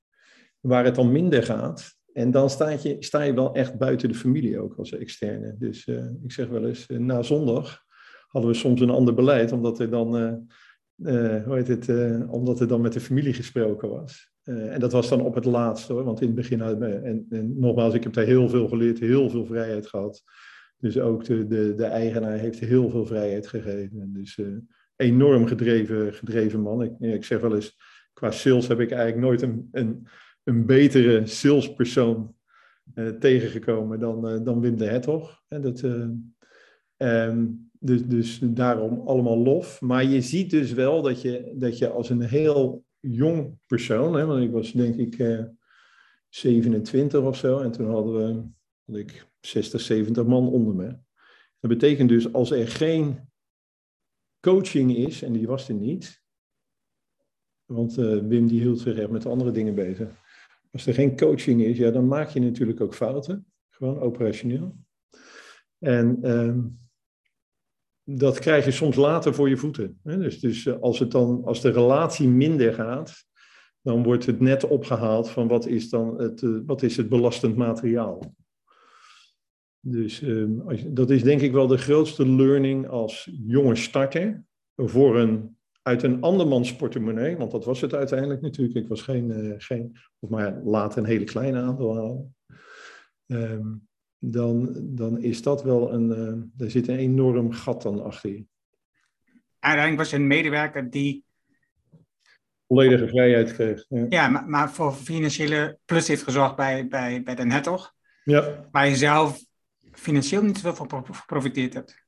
[0.59, 1.99] waar het dan minder gaat.
[2.13, 5.55] En dan sta je, sta je wel echt buiten de familie ook als externe.
[5.57, 5.87] Dus
[6.23, 7.83] ik zeg wel eens, na zondag
[8.27, 10.15] hadden we soms een ander beleid, omdat er dan,
[11.45, 11.89] hoe heet het,
[12.27, 14.31] omdat er dan met de familie gesproken was.
[14.43, 17.93] en dat was dan op het laatste hoor, want in het begin, en, en nogmaals,
[17.93, 20.23] ik heb daar heel veel geleerd, heel veel vrijheid gehad.
[20.77, 24.13] Dus ook de, de, de eigenaar heeft heel veel vrijheid gegeven.
[24.13, 24.39] Dus
[24.95, 26.83] enorm gedreven, gedreven man.
[26.83, 27.77] Ik, ik zeg wel eens,
[28.13, 30.07] qua sales heb ik eigenlijk nooit een, een,
[30.43, 32.35] een betere salespersoon
[32.95, 35.43] uh, tegengekomen dan, uh, dan Wim de Hertog.
[35.47, 35.81] En dat,
[36.97, 39.81] um, dus, dus daarom allemaal lof.
[39.81, 44.25] Maar je ziet dus wel dat je, dat je als een heel jong persoon, hè,
[44.25, 45.45] want ik was denk ik
[46.29, 48.53] 27 of zo, en toen hadden
[48.85, 50.97] we, ik 60, 70 man onder me.
[51.59, 53.29] Dat betekent dus als er geen
[54.39, 56.23] coaching is, en die was er niet,
[57.65, 60.20] want uh, Wim die hield zich echt met andere dingen bezig.
[60.71, 64.75] Als er geen coaching is, ja, dan maak je natuurlijk ook fouten, gewoon operationeel.
[65.79, 66.57] En uh,
[68.03, 69.99] dat krijg je soms later voor je voeten.
[70.03, 70.17] Hè?
[70.17, 73.25] Dus, dus eh, als, het dan, als de relatie minder gaat,
[73.81, 77.55] dan wordt het net opgehaald van wat is dan het, uh, wat is het belastend
[77.55, 78.35] materiaal.
[79.79, 84.43] Dus um, dat is denk ik wel de grootste learning als jonge starter
[84.75, 88.77] voor een, uit een andermans portemonnee, want dat was het uiteindelijk natuurlijk.
[88.77, 92.25] Ik was geen, uh, geen of maar later een hele kleine aandeelhouder.
[93.27, 98.29] Um, dan, dan is dat wel een, uh, er zit een enorm gat dan achter
[98.29, 98.45] je.
[99.59, 101.25] Uiteindelijk was je een medewerker die
[102.67, 103.85] volledige vrijheid kreeg.
[103.89, 107.93] Ja, ja maar, maar, voor financiële plus heeft gezorgd bij, bij, bij Den Hertog.
[108.23, 108.67] Ja.
[108.71, 109.43] Maar je zelf
[109.91, 112.00] financieel niet zoveel van geprofiteerd hebt?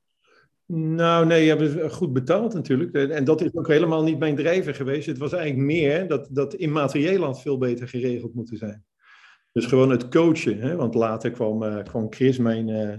[0.76, 2.92] Nou, nee, je hebt het goed betaald natuurlijk.
[2.94, 5.06] En dat is ook helemaal niet mijn drijver geweest.
[5.06, 8.84] Het was eigenlijk meer dat, dat immaterieel land veel beter geregeld moeten zijn.
[9.52, 10.58] Dus gewoon het coachen.
[10.58, 10.76] Hè?
[10.76, 12.94] Want later kwam, uh, kwam Chris, mijn, uh,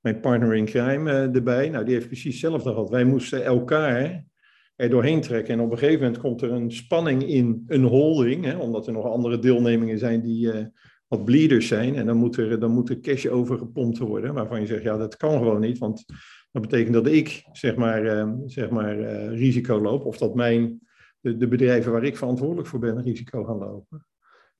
[0.00, 1.68] mijn partner in crime, erbij.
[1.68, 2.90] Nou, die heeft precies hetzelfde gehad.
[2.90, 4.24] Wij moesten elkaar
[4.76, 5.54] er doorheen trekken.
[5.54, 8.44] En op een gegeven moment komt er een spanning in een holding.
[8.44, 8.56] Hè?
[8.56, 10.52] Omdat er nog andere deelnemingen zijn die
[11.08, 11.94] wat bleeders zijn.
[11.94, 14.34] En dan moet er, dan moet er cash overgepompt worden.
[14.34, 15.78] Waarvan je zegt, ja, dat kan gewoon niet.
[15.78, 16.04] Want
[16.52, 18.98] dat betekent dat ik, zeg maar, zeg maar
[19.34, 20.04] risico loop.
[20.04, 20.80] Of dat mijn,
[21.20, 24.06] de, de bedrijven waar ik verantwoordelijk voor ben, risico gaan lopen.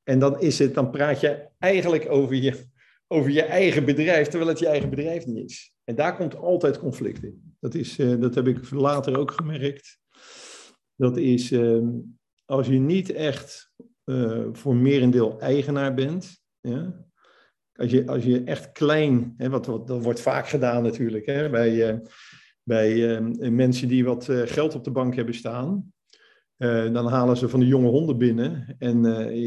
[0.02, 2.64] En dan, is het, dan praat je eigenlijk over je,
[3.06, 5.74] over je eigen bedrijf, terwijl het je eigen bedrijf niet is.
[5.84, 7.54] En daar komt altijd conflict in.
[7.60, 9.98] Dat, is, uh, dat heb ik later ook gemerkt.
[10.96, 11.88] Dat is uh,
[12.44, 13.72] als je niet echt
[14.52, 16.42] voor merendeel eigenaar bent.
[16.60, 17.08] Ja?
[17.80, 21.50] Als, je, als je echt klein, hè, wat, wat, dat wordt vaak gedaan natuurlijk, hè,
[21.50, 22.02] bij,
[22.62, 25.92] bij ehm, mensen die wat geld op de bank hebben staan.
[26.92, 29.02] Dan halen ze van de jonge honden binnen en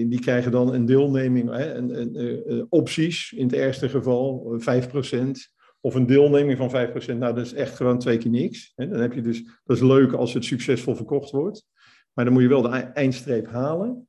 [0.09, 1.81] die krijgen dan een deelneming, hè,
[2.69, 5.53] opties in het ergste geval, 5%.
[5.85, 7.17] Of een deelneming van 5%.
[7.17, 8.71] Nou, dat is echt gewoon twee keer niks.
[8.75, 8.87] Hè.
[8.87, 11.65] Dan heb je dus, dat is leuk als het succesvol verkocht wordt.
[12.13, 14.07] Maar dan moet je wel de eindstreep halen.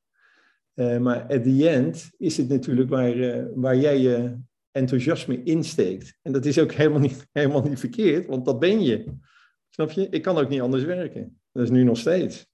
[0.75, 4.39] Maar at the end is het natuurlijk waar, waar jij je
[4.71, 6.19] enthousiasme insteekt.
[6.23, 9.05] En dat is ook helemaal niet, helemaal niet verkeerd, want dat ben je.
[9.69, 10.09] Snap je?
[10.09, 11.41] Ik kan ook niet anders werken.
[11.53, 12.47] Dat is nu nog steeds.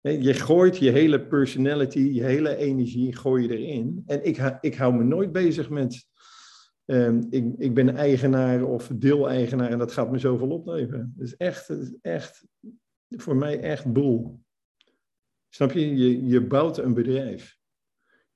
[0.00, 4.02] Je gooit je hele personality, je hele energie, gooi je erin.
[4.06, 6.06] En ik, ik hou me nooit bezig met,
[6.84, 11.14] um, ik, ik ben eigenaar of deeleigenaar en dat gaat me zoveel opleveren.
[11.18, 12.44] Is echt, dat is echt
[13.08, 14.40] voor mij echt boel.
[15.54, 15.96] Snap je?
[15.96, 16.26] je?
[16.26, 17.58] Je bouwt een bedrijf.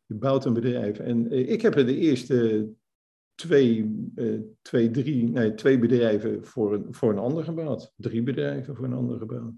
[0.07, 0.98] Je bouwt een bedrijf.
[0.98, 2.68] En eh, ik heb er de eerste
[3.35, 7.92] twee, uh, twee, drie, nee, twee bedrijven voor een, voor een ander gebouwd.
[7.96, 9.52] Drie bedrijven voor een ander gebouwd.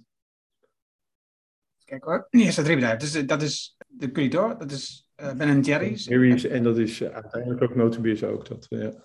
[1.85, 3.01] Kijk hoor, de eerste drie bedrijven.
[3.01, 6.05] Dus eh, dat is de Curitor, dat is uh, Ben Jerry's.
[6.05, 8.49] Jerry's en dat is uh, uiteindelijk ook Notenbiers ook.
[8.49, 9.05] Dat, ja.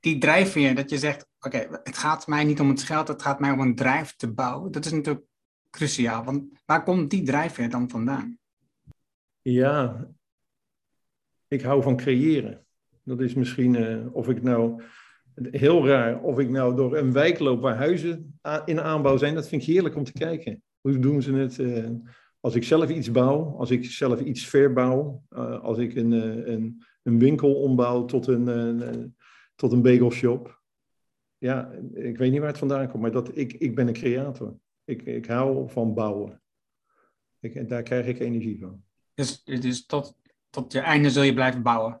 [0.00, 3.22] Die drijfveer, dat je zegt, oké, okay, het gaat mij niet om het geld, het
[3.22, 4.70] gaat mij om een drijf te bouwen.
[4.70, 5.28] Dat is natuurlijk
[5.70, 8.38] cruciaal, want waar komt die drijfveer dan vandaan?
[9.42, 10.08] Ja,
[11.48, 12.64] ik hou van creëren.
[13.02, 14.82] Dat is misschien, uh, of ik nou,
[15.34, 19.48] heel raar, of ik nou door een wijk loop waar huizen in aanbouw zijn, dat
[19.48, 20.62] vind ik heerlijk om te kijken.
[20.80, 21.58] Hoe doen ze het?
[21.58, 21.88] Uh,
[22.40, 26.12] als ik zelf iets bouw, als ik zelf iets verbouw, uh, als ik een,
[26.52, 29.14] een, een, winkel ombouw tot een,
[29.54, 30.60] tot een bagelshop.
[31.38, 34.56] Ja, ik weet niet waar het vandaan komt, maar dat, ik, ik ben een creator.
[34.90, 36.42] Ik, ik hou van bouwen.
[37.40, 38.82] Ik, daar krijg ik energie van.
[39.14, 40.16] Dus, dus tot,
[40.50, 42.00] tot je einde zul je blijven bouwen?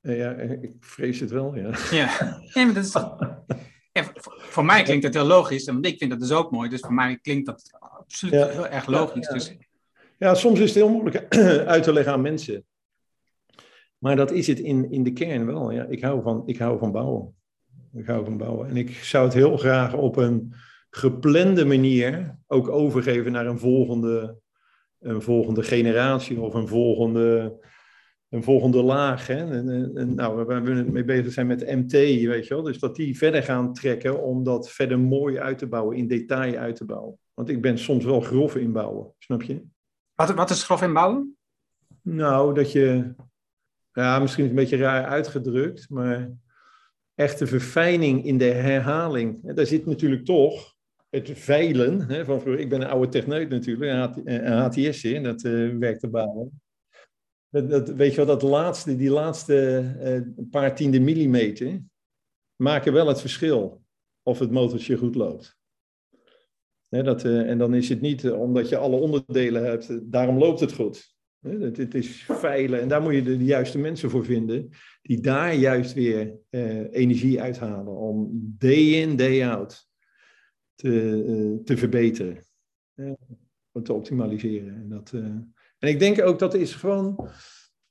[0.00, 1.76] ja, ik vrees het wel, ja.
[1.90, 2.96] Ja, maar dat is
[4.26, 6.68] voor mij klinkt het heel logisch, want ik vind dat dus ook mooi.
[6.68, 8.48] Dus voor mij klinkt dat absoluut ja.
[8.48, 9.26] heel erg logisch.
[9.26, 9.56] Ja, dus...
[10.18, 11.34] ja, soms is het heel moeilijk
[11.74, 12.64] uit te leggen aan mensen.
[13.98, 15.70] Maar dat is het in, in de kern wel.
[15.70, 15.84] Ja.
[15.84, 17.34] Ik, hou van, ik hou van bouwen.
[17.92, 18.68] Ik hou van bouwen.
[18.68, 20.54] En ik zou het heel graag op een
[20.96, 24.36] geplande manier ook overgeven naar een volgende,
[24.98, 27.58] een volgende generatie of een volgende
[28.28, 29.26] een volgende laag.
[29.26, 29.50] Hè?
[29.50, 32.62] En, en, nou, waar we mee bezig zijn met MT, weet je wel.
[32.62, 36.56] Dus dat die verder gaan trekken om dat verder mooi uit te bouwen, in detail
[36.56, 37.18] uit te bouwen.
[37.34, 39.62] Want ik ben soms wel grof inbouwen, snap je?
[40.14, 41.36] Wat, wat is grof inbouwen?
[42.02, 43.14] Nou, dat je,
[43.92, 46.30] ja, misschien een beetje raar uitgedrukt, maar
[47.14, 49.54] echte verfijning in de herhaling.
[49.54, 50.75] Daar zit natuurlijk toch
[51.16, 52.00] het veilen.
[52.08, 52.62] Hè, van vroeger.
[52.62, 56.60] Ik ben een oude techneut natuurlijk, een HTS, en dat uh, werkt te bouwen.
[57.48, 59.84] Dat, dat, weet je wel, dat laatste, die laatste
[60.36, 61.82] uh, paar tiende millimeter
[62.56, 63.82] maken wel het verschil
[64.22, 65.58] of het motortje goed loopt.
[66.88, 70.72] dat, uh, en dan is het niet omdat je alle onderdelen hebt, daarom loopt het
[70.72, 71.14] goed.
[71.40, 74.70] Het, het, is veilen en daar moet je de, de, juiste mensen voor vinden,
[75.02, 76.38] die daar juist weer
[76.90, 79.85] energie uithalen om day in, day out
[80.76, 82.38] te, te verbeteren,
[83.82, 84.74] te optimaliseren.
[84.74, 85.12] En dat,
[85.78, 87.28] en ik denk ook dat is gewoon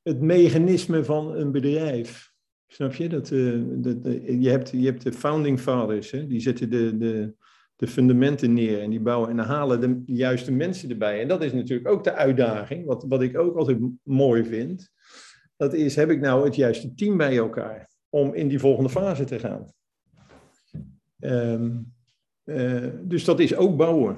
[0.02, 2.34] het mechanisme van een bedrijf.
[2.67, 3.10] Snap je?
[3.10, 3.98] Dat, uh, dat,
[4.41, 6.28] je, hebt, je hebt de founding fathers, hè?
[6.28, 7.34] die zetten de, de,
[7.76, 11.21] de fundamenten neer en die bouwen en halen de juiste mensen erbij.
[11.21, 14.91] En dat is natuurlijk ook de uitdaging, wat, wat ik ook altijd mooi vind.
[15.56, 19.24] Dat is, heb ik nou het juiste team bij elkaar om in die volgende fase
[19.24, 19.74] te gaan?
[21.19, 21.94] Um,
[22.45, 24.17] uh, dus dat is ook bouwen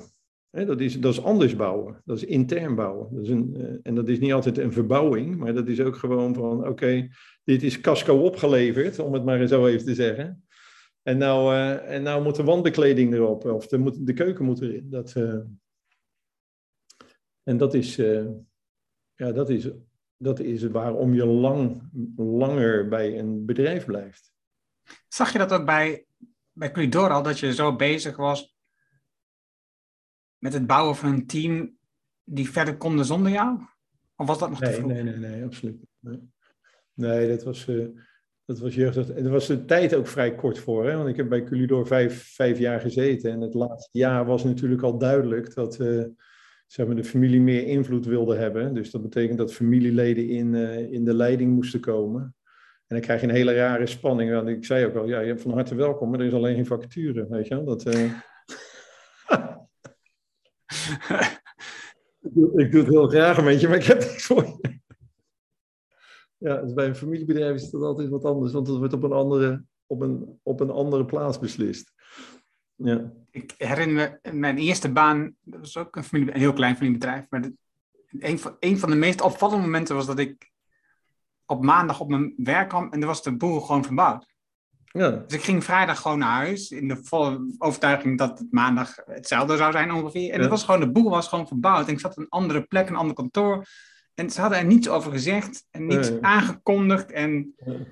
[0.65, 2.01] dat, is, dat is anders bouwen.
[2.05, 3.15] Dat is intern bouwen.
[3.15, 5.95] Dat is een, uh, en dat is niet altijd een verbouwing, maar dat is ook
[5.95, 7.07] gewoon van: oké,
[7.43, 10.47] dit is casco opgeleverd, om het maar zo even te zeggen.
[11.01, 14.61] En nou, uh, en nou moet de wandbekleding erop, of de, moet, de keuken moet
[14.61, 14.89] erin.
[14.89, 15.15] Dat,
[17.43, 17.95] en dat is,
[19.15, 19.69] ja, dat, is,
[20.17, 24.31] dat is waarom je lang, langer bij een bedrijf blijft.
[25.07, 26.06] Zag je dat ook bij,
[26.57, 28.55] bij Cluidor al, dat je zo bezig was
[30.37, 31.77] met het bouwen van een team
[32.23, 33.59] die verder konden zonder jou?
[34.15, 34.91] Of was dat nog nee, te vroeg?
[34.91, 35.85] Nee, nee, nee, absoluut.
[35.99, 36.31] Nee,
[36.93, 37.69] nee dat was...
[38.45, 40.89] Dat was er was de tijd ook vrij kort voor.
[40.89, 40.95] Hè?
[40.95, 43.31] Want ik heb bij Culidor vijf, vijf jaar gezeten.
[43.31, 46.03] En het laatste jaar was natuurlijk al duidelijk dat uh,
[46.67, 48.73] zeg maar, de familie meer invloed wilde hebben.
[48.73, 52.35] Dus dat betekent dat familieleden in, uh, in de leiding moesten komen.
[52.87, 54.31] En dan krijg je een hele rare spanning.
[54.31, 56.55] Want ik zei ook al, ja, je hebt van harte welkom, maar er is alleen
[56.55, 57.27] geen vacature.
[57.27, 57.65] Weet je wel?
[57.65, 58.11] Dat, uh...
[62.55, 64.79] ik, doe, het heel graag met je, maar ik heb niks voor je.
[66.37, 69.11] Ja, dus bij een familiebedrijf is dat altijd wat anders, want het wordt op een
[69.11, 71.93] andere, op een, op een andere plaats beslist.
[72.75, 73.13] Ja.
[73.31, 77.25] Ik herinner me mijn eerste baan, dat was ook een, familie, een heel klein familiebedrijf,
[77.29, 77.51] maar
[78.19, 80.51] een, van, een van de meest opvallende momenten was dat ik
[81.47, 84.35] op maandag op mijn werk kwam en er was de boel gewoon verbouwd.
[84.83, 85.09] Ja.
[85.11, 89.57] Dus ik ging vrijdag gewoon naar huis in de volle overtuiging dat het maandag hetzelfde
[89.57, 90.29] zou zijn ongeveer.
[90.29, 90.41] En Ja.
[90.41, 91.87] het was gewoon, de boel was gewoon verbouwd.
[91.87, 93.65] En ik zat op een andere plek, een ander kantoor.
[94.13, 96.21] En ze hadden er niets over gezegd en niets Nee.
[96.21, 97.11] aangekondigd.
[97.11, 97.87] En En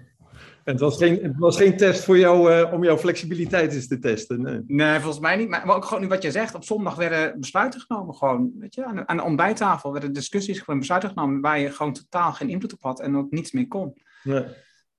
[0.65, 3.99] het was geen, het was geen test voor jou eh, om jouw flexibiliteit eens te
[3.99, 4.41] testen.
[4.41, 4.61] Nee.
[4.67, 5.49] nee, volgens mij niet.
[5.49, 8.15] Maar, ook gewoon nu wat je zegt, op zondag werden besluiten genomen.
[8.15, 11.71] Gewoon, weet je, aan, de- aan de ontbijttafel werden discussies, gewoon besluiten genomen waar je
[11.71, 14.01] gewoon totaal geen invloed op had en ook niets meer kon.
[14.23, 14.43] Nee.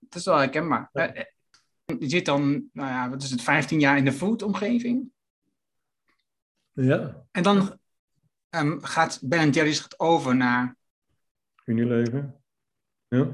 [0.00, 0.90] Het is wel herkenbaar.
[0.92, 1.12] Ja.
[1.12, 5.10] Eh, eh, Je zit dan, nou ja, wat is het, 15 jaar in de food-omgeving.
[6.72, 7.78] Ja, En dan
[8.48, 10.76] ehm, gaat Ben Jerry's gaat over naar
[11.64, 12.34] Unilever.
[13.08, 13.28] Ja,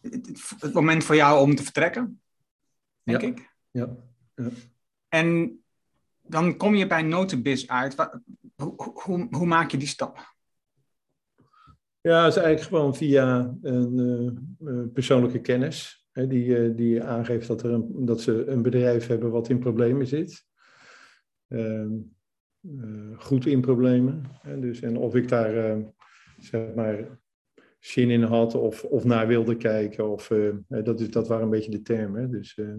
[0.00, 2.20] het, het moment voor jou om te vertrekken,
[3.02, 3.26] denk Ja.
[3.28, 3.54] ik.
[3.70, 3.96] ja.
[5.08, 5.58] En
[6.22, 7.94] dan kom je bij Notenbiz uit.
[8.56, 10.36] Hoe, hoe, hoe maak je die stap?
[12.00, 16.06] Ja, het is eigenlijk gewoon via een eh, persoonlijke kennis.
[16.12, 19.58] Hè, die, eh, die aangeeft dat, er een, dat ze een bedrijf hebben wat in
[19.58, 20.46] problemen zit.
[21.48, 21.92] Ehm,
[22.60, 24.24] eh, goed in problemen.
[24.40, 25.78] Hè, dus, en of ik daar
[26.38, 27.18] zeg maar
[27.78, 30.10] zin in had of, of naar wilde kijken.
[30.10, 32.30] Of, eh, hè, dat, is, dat waren een beetje de termen.
[32.30, 32.74] Dus, eh,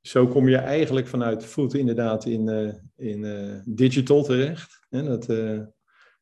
[0.00, 4.86] zo kom je eigenlijk vanuit food inderdaad in, eh, in eh, digital terecht.
[4.88, 5.60] Hè, dat, eh,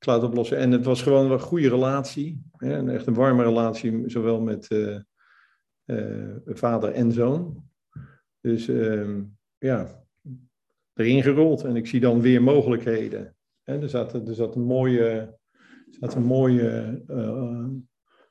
[0.01, 0.57] cloud oplossen.
[0.57, 2.43] En het was gewoon een goede relatie.
[2.57, 2.77] Hè?
[2.77, 4.97] Een echt een warme relatie, zowel met eh,
[5.85, 7.69] eh, vader en zoon.
[8.41, 9.23] Dus ehm,
[9.59, 10.05] ja,
[10.95, 11.65] erin gerold.
[11.65, 13.37] En ik zie dan weer mogelijkheden.
[13.63, 13.81] Hè?
[13.81, 15.39] Er, zat, er zat een mooie,
[15.91, 17.65] er zat een mooie eh,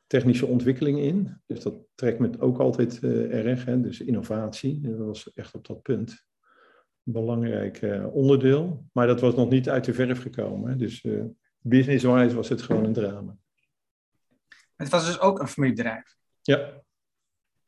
[0.09, 1.41] technische ontwikkeling in.
[1.45, 3.65] Dus dat trekt me ook altijd eh, erg.
[3.65, 3.81] Hè?
[3.81, 6.25] Dus innovatie, dat was echt op dat punt
[7.03, 8.85] een belangrijk eh, onderdeel.
[8.91, 10.69] Maar dat was nog niet uit de verf gekomen.
[10.69, 10.75] Hè?
[10.75, 11.23] Dus eh,
[11.59, 13.37] business-wise was het gewoon een drama.
[14.75, 16.15] Het was dus ook een familiebedrijf.
[16.41, 16.83] Ja,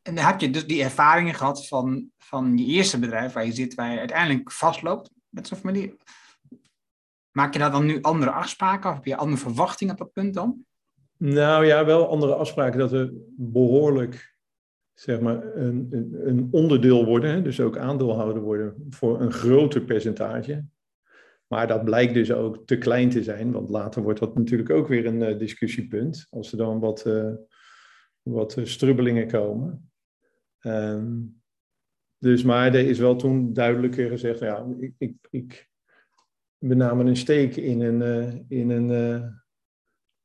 [0.01, 3.53] En dan heb je dus die ervaringen gehad van, van je eerste bedrijf waar je
[3.53, 5.97] zit, waar je uiteindelijk vastloopt met zo'n familie.
[7.31, 10.33] Maak je daar dan nu andere afspraken of heb je andere verwachtingen op dat punt
[10.33, 10.65] dan?
[11.21, 14.35] nou ja, wel andere afspraken dat we behoorlijk
[14.93, 15.87] zeg maar, een,
[16.27, 20.65] een, onderdeel worden, dus ook aandeelhouder worden voor een groter percentage.
[21.47, 24.87] Maar dat blijkt dus ook te klein te zijn, want later wordt dat natuurlijk ook
[24.87, 26.27] weer een eh, discussiepunt.
[26.29, 27.33] Als er dan wat, eh,
[28.21, 29.91] wat eh, strubbelingen komen.
[30.59, 31.15] Ehm,
[32.17, 35.70] dus, maar er is wel toen duidelijker gezegd, ja, ik, ik, ik
[36.61, 39.27] benam een steek in een, eh, in een eh,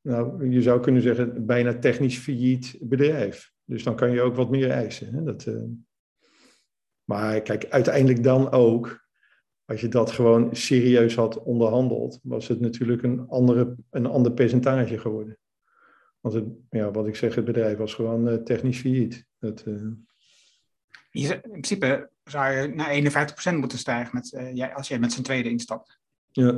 [0.01, 3.53] nou, je zou kunnen zeggen, bijna technisch failliet bedrijf.
[3.65, 5.15] Dus dan kan je ook wat meer eisen.
[5.15, 5.23] Hè?
[5.23, 5.63] Dat, eh,
[7.05, 9.07] Maar kijk, uiteindelijk dan ook,
[9.65, 14.99] als je dat gewoon serieus had onderhandeld, was het natuurlijk een, andere, een ander percentage
[14.99, 15.39] geworden.
[16.21, 19.27] Want het, ja, wat ik zeg, het bedrijf was gewoon technisch failliet.
[19.39, 19.67] Dat,
[21.11, 22.91] in principe zou je naar
[23.53, 25.99] 51% moeten stijgen met, als jij met z'n tweede instapt.
[26.37, 26.53] Ja,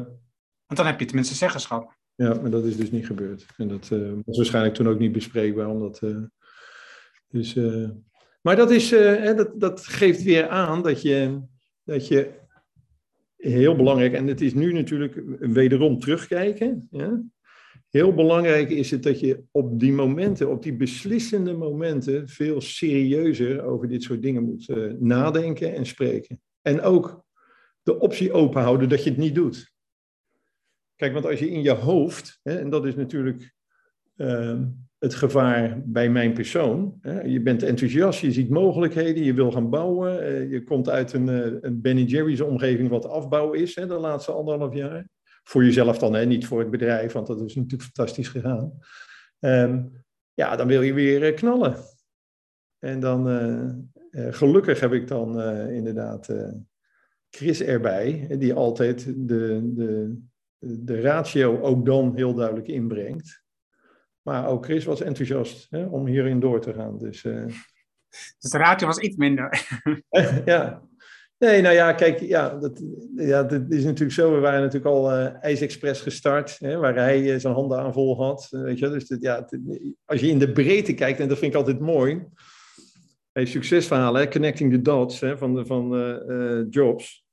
[0.66, 1.96] Want dan heb je tenminste zeggenschap.
[2.14, 3.46] Ja, maar dat is dus niet gebeurd.
[3.56, 5.68] En dat eh, was waarschijnlijk toen ook niet bespreekbaar.
[5.68, 6.22] Omdat, eh,
[7.28, 7.88] dus, eh,
[8.42, 11.40] maar dat, is, hè, dat, dat geeft weer aan dat je,
[11.84, 12.30] dat je
[13.36, 16.88] heel belangrijk, en het is nu natuurlijk wederom terugkijken.
[16.90, 17.22] Ja?
[17.88, 23.62] Heel belangrijk is het dat je op die momenten, op die beslissende momenten, veel serieuzer
[23.62, 24.68] over dit soort dingen moet
[25.00, 26.40] nadenken en spreken.
[26.62, 27.26] En ook
[27.82, 29.72] de optie openhouden dat je het niet doet.
[30.96, 33.54] Kijk, want als je in je hoofd, hè, en dat is natuurlijk
[34.16, 34.64] ehm,
[34.98, 36.98] het gevaar bij mijn persoon.
[37.00, 37.20] Hè?
[37.20, 40.22] Je bent enthousiast, je ziet mogelijkheden, je wil gaan bouwen.
[40.22, 43.94] Eh, je komt uit een, uh, een Ben Jerry's omgeving wat afbouw is hè, de
[43.94, 45.08] laatste anderhalf jaar.
[45.42, 46.24] Voor jezelf dan, hè?
[46.24, 48.78] niet voor het bedrijf, want dat is natuurlijk fantastisch gegaan.
[49.38, 49.84] Ehm,
[50.34, 51.76] ja, dan wil je weer knallen.
[52.78, 53.26] En dan,
[54.10, 56.28] gelukkig heb ik dan inderdaad
[57.38, 60.18] Chris erbij, die altijd de, de,
[60.58, 63.42] de ratio ook dan heel duidelijk inbrengt.
[64.22, 66.98] Maar ook Chris was enthousiast hè, om hierin door te gaan.
[66.98, 67.46] Dus, uh...
[68.38, 69.66] dus de ratio was iets minder.
[70.44, 70.82] ja.
[71.38, 72.82] Nee, nou ja, kijk, ja, dat,
[73.16, 74.34] ja, dat is natuurlijk zo.
[74.34, 78.16] We waren natuurlijk al uh, IJsexpress gestart, hè, waar hij uh, zijn handen aan vol
[78.16, 78.46] had.
[78.50, 79.48] weet je, dus ja,
[80.04, 82.24] als je in de breedte kijkt, en dat vind ik altijd mooi.
[83.32, 85.90] Hey, succesverhalen, connecting the dots hè, van, van
[86.70, 87.27] Jobs.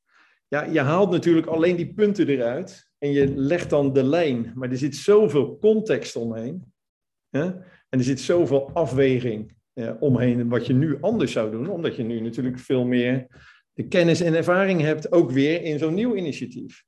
[0.48, 4.52] Ja, je haalt natuurlijk alleen die punten eruit en je legt dan de lijn.
[4.56, 6.74] Maar er zit zoveel context omheen.
[7.30, 7.44] Hè?
[7.90, 11.70] En er zit zoveel afweging eh, omheen wat je nu anders zou doen.
[11.70, 13.28] Omdat je nu natuurlijk veel meer
[13.74, 16.84] de kennis en ervaring hebt, ook weer in zo'n nieuw initiatief.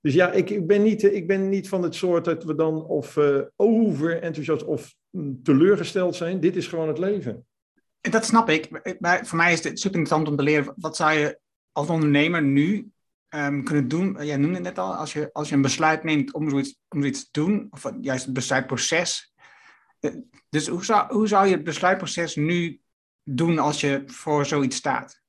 [0.00, 2.86] Dus ja, ik, ik, ben niet, ik ben niet van het soort dat we dan
[2.86, 6.40] of uh, over enthousiast of mm, teleurgesteld zijn.
[6.40, 7.46] Dit is gewoon het leven.
[8.00, 8.96] Dat snap ik.
[9.00, 10.74] Maar voor mij is het super interessant om te leren.
[10.76, 11.38] Wat zou je
[11.72, 12.92] als ondernemer nu
[13.34, 14.16] um, kunnen doen?
[14.20, 16.98] Jij noemde het net al, als je, als je een besluit neemt om zoiets, om
[16.98, 19.34] zoiets te doen, of juist het besluitproces.
[20.00, 20.10] Eh,
[20.48, 22.80] dus hoe zou, hoe zou je het besluitproces nu
[23.22, 25.20] doen als je voor zoiets staat?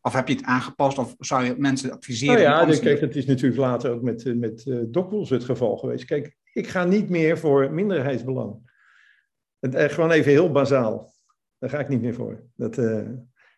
[0.00, 2.50] Of heb je het aangepast of zou je mensen adviseren?
[2.50, 6.04] Nou ja, kijk, dat is natuurlijk later ook met, eh, met uh, het geval geweest.
[6.04, 8.74] Kijk, ik ga niet meer voor minderheidsbelang.
[9.58, 11.14] Het, gewoon even heel bazaal.
[11.58, 12.42] Daar ga ik niet meer voor.
[12.54, 13.08] Dat, uh,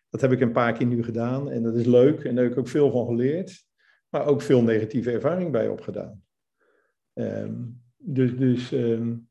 [0.09, 2.53] dat heb ik een paar keer nu gedaan en dat is leuk en daar heb
[2.53, 3.65] ik ook veel van geleerd,
[4.09, 6.23] maar ook veel negatieve ervaring bij opgedaan.
[7.13, 9.27] Um, dus, dus um,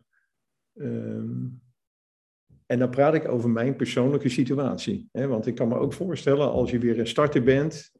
[0.74, 1.60] um,
[2.66, 5.08] en dan praat ik over mijn persoonlijke situatie.
[5.12, 5.26] Hè?
[5.26, 7.92] Want ik kan me ook voorstellen, als je weer een starter bent,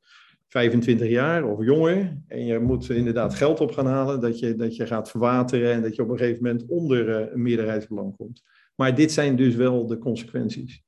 [0.48, 4.76] 25 jaar of jonger, en je moet inderdaad geld op gaan halen, dat je, dat
[4.76, 8.42] je gaat verwateren en dat je op een gegeven moment onder uh, een meerderheidsbelang komt.
[8.74, 10.82] Maar dit zijn dus wel de consequenties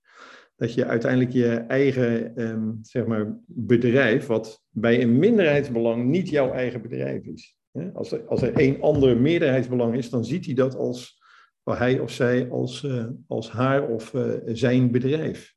[0.60, 6.52] dat je uiteindelijk je eigen um, zeg maar, bedrijf, wat bij een minderheidsbelang niet jouw
[6.52, 7.58] eigen bedrijf is.
[7.94, 11.22] Als er, als er één ander meerderheidsbelang is, dan ziet hij dat als
[11.64, 15.54] hij of zij als, uh, als haar of uh, zijn bedrijf.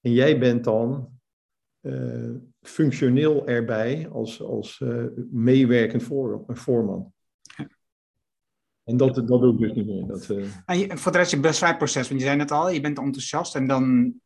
[0.00, 1.18] En jij bent dan
[1.80, 4.84] uh, functioneel erbij als, als
[5.30, 7.13] meewerkend voor, voorman.
[8.84, 10.06] En dat, dat doe ik dus niet meer.
[10.06, 10.46] Dat, uh...
[10.66, 13.54] en, je, voor de rest je besluitproces, want je zei net al, je bent enthousiast
[13.54, 13.84] en dan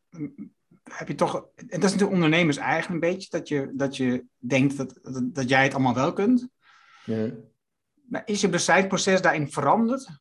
[0.09, 0.51] mm,
[0.83, 4.25] heb je toch, en dat is natuurlijk ondernemers eigen een beetje, dat je, dat je
[4.37, 6.47] denkt dat, dat, dat jij het allemaal wel kunt.
[7.05, 7.31] Ja.
[8.09, 10.19] Maar is je besluitproces daarin veranderd?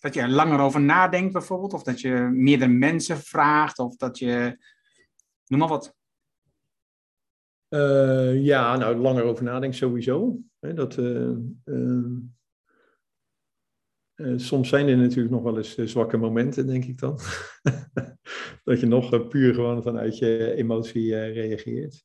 [0.00, 4.18] Dat je er langer over nadenkt bijvoorbeeld, of dat je meerdere mensen vraagt, of dat
[4.18, 4.58] je,
[5.46, 5.94] noem maar wat.
[7.68, 10.38] Uh, ja, nou, langer over nadenken sowieso.
[10.58, 11.36] Hè, dat, uh,
[14.16, 17.18] uh, soms zijn er natuurlijk nog wel eens uh, zwakke momenten, denk ik dan.
[18.64, 22.04] dat je nog uh, puur gewoon vanuit je emotie reageert.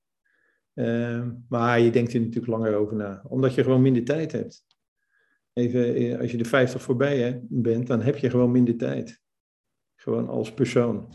[0.74, 4.66] Ehm, maar je denkt er natuurlijk langer over na, omdat je gewoon minder tijd hebt.
[5.54, 9.22] Even, als je de 50 voorbij bent, dan heb je gewoon minder tijd.
[9.96, 11.14] Gewoon als persoon.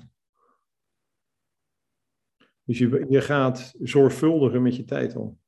[2.63, 5.39] Dus je, je gaat zorgvuldiger met je tijd om.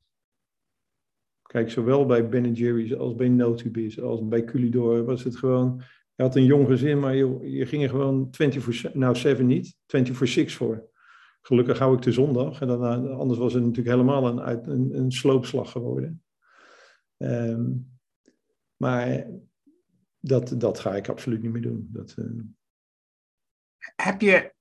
[1.51, 5.81] Kijk, zowel bij Ben Jerry's als bij Notibis als bij Culidor was het gewoon...
[6.15, 9.75] Je had een jong gezin, maar je, je ging er gewoon 24, nou 7 niet,
[9.75, 9.75] 24-6
[10.45, 10.89] voor.
[11.41, 12.61] Gelukkig hou ik de zondag.
[12.61, 16.23] En dan, anders was het natuurlijk helemaal een, een, sloopslag geworden.
[17.17, 17.99] Um,
[18.75, 19.27] maar
[20.19, 21.89] dat, dat ga ik absoluut niet meer doen.
[21.91, 22.41] Dat, uh...
[23.95, 24.53] Heb je,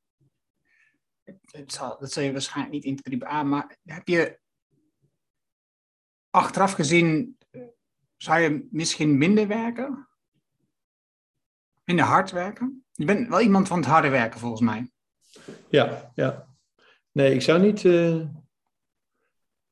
[1.24, 4.38] dat zal, dat zal je waarschijnlijk niet in 3A, maar heb je
[6.38, 7.38] achteraf gezien
[8.16, 10.08] zou je misschien minder werken?
[11.84, 12.84] Minder hard werken?
[12.92, 14.90] Je bent wel iemand van het harde werken volgens mij.
[15.68, 16.46] Ja, ja.
[17.12, 18.24] Nee, ik zou niet, uh,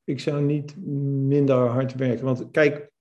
[0.03, 0.75] ik zou niet
[1.27, 2.25] minder hard werken.
[2.25, 2.91] Want kijk,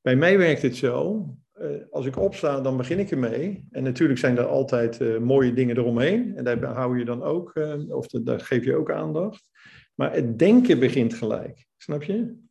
[0.00, 1.26] bij mij werkt het zo.
[1.60, 3.66] Uh, als ik opsta, dan begin ik ermee.
[3.70, 6.36] En natuurlijk zijn er altijd mooie dingen eromheen.
[6.36, 7.52] En daar hou je dan ook,
[7.88, 9.50] of daar geef je ook aandacht.
[9.94, 11.66] Maar het denken begint gelijk.
[11.76, 12.47] Snap je?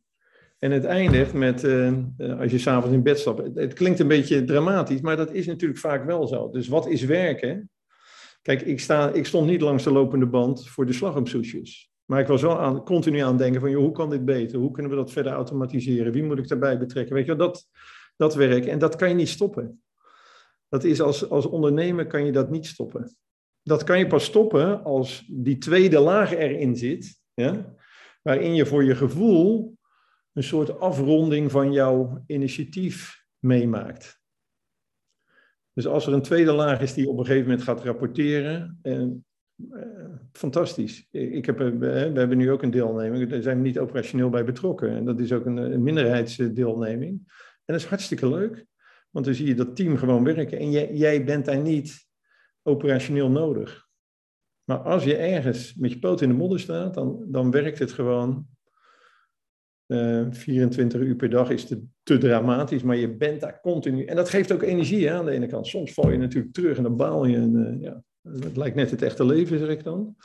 [0.58, 1.92] En het eindigt met, uh,
[2.40, 3.54] als je s'avonds in bed stapt.
[3.54, 6.50] Het, klinkt een beetje dramatisch, maar dat is natuurlijk vaak wel zo.
[6.50, 7.70] Dus wat is werken?
[8.42, 11.90] Kijk, ik, sta, ik stond niet langs de lopende band voor de slagroomsoesjes.
[12.04, 14.58] Maar ik was wel aan, continu aan het denken van, joh, hoe kan dit beter?
[14.58, 16.12] Hoe kunnen we dat verder automatiseren?
[16.12, 17.14] Wie moet ik daarbij betrekken?
[17.14, 17.66] Weet je dat,
[18.16, 18.66] dat werk.
[18.66, 19.82] En dat kan je niet stoppen.
[20.68, 23.16] Dat is als, als ondernemer kan je dat niet stoppen.
[23.62, 27.74] Dat kan je pas stoppen als die tweede laag erin zit, ja?
[28.22, 29.77] waarin je voor je gevoel
[30.38, 34.20] een soort afronding van jouw initiatief meemaakt.
[35.72, 39.26] Dus als er een tweede laag is die op een gegeven moment gaat rapporteren, en,
[39.70, 39.80] eh,
[40.32, 41.06] fantastisch.
[41.10, 44.44] Ik heb, eh, we hebben nu ook een deelneming, daar zijn we niet operationeel bij
[44.44, 44.90] betrokken.
[44.90, 47.12] En dat is ook een, een minderheidsdeelneming.
[47.64, 48.66] En dat is hartstikke leuk,
[49.10, 50.58] want dan zie je dat team gewoon werken.
[50.58, 52.06] En jij, jij bent daar niet
[52.62, 53.86] operationeel nodig.
[54.64, 57.92] Maar als je ergens met je poot in de modder staat, dan, dan werkt het
[57.92, 58.56] gewoon.
[59.88, 61.64] Uh, eh, 24 uur per dag is
[62.02, 64.04] te, dramatisch, maar je bent daar continu.
[64.04, 65.66] En dat geeft ook energie hè, aan de ene kant.
[65.66, 67.36] Soms val je natuurlijk terug en dan baal je.
[67.36, 70.16] En, uh, ja, het lijkt net het echte leven, zeg ik dan.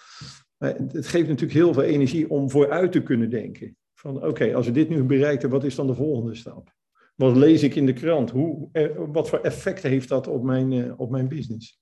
[0.57, 3.77] Maar het geeft natuurlijk heel veel energie om vooruit te kunnen denken.
[3.93, 6.75] Van oké, als we dit nu bereiken, wat is dan de volgende stap?
[7.15, 8.31] Wat lees ik in de krant?
[8.31, 11.81] Hoe, eh, wat voor effect heeft dat op mijn, op mijn business?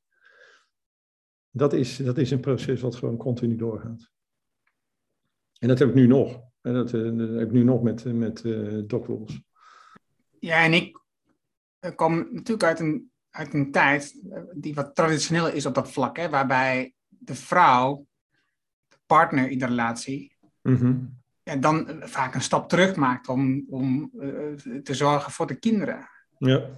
[1.49, 4.11] Dat is, dat is een proces wat gewoon continu doorgaat.
[5.59, 6.51] En dat heb ik nu nog.
[6.62, 9.41] En dat, eh, dat heb ik nu nog met, met uh, Doc Rules.
[10.39, 10.99] Ja, en ik
[11.95, 16.18] kom natuurlijk uit een, uit een tijd eh, die wat traditioneel is op dat vlak,
[16.18, 18.05] hè, waarbij de vrouw,
[18.88, 21.20] de partner in de relatie, mm
[21.59, 24.12] dan vaak een stap terug maakt om, om
[24.84, 26.07] te zorgen voor de kinderen.
[26.38, 26.70] Ja.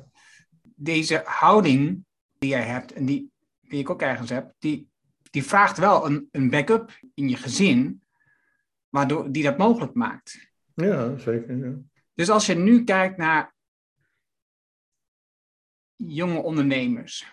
[0.76, 2.06] Deze houding
[2.38, 3.34] die jij hebt en die
[3.74, 4.90] die ik ook ergens heb, die,
[5.32, 8.03] die vraagt wel een, een backup in je gezin,
[8.94, 10.52] waardoor die dat mogelijk maakt.
[10.74, 11.58] Ja, zeker.
[11.58, 11.74] Ja.
[12.14, 13.56] Dus als je nu kijkt naar
[15.96, 17.26] jonge ondernemers,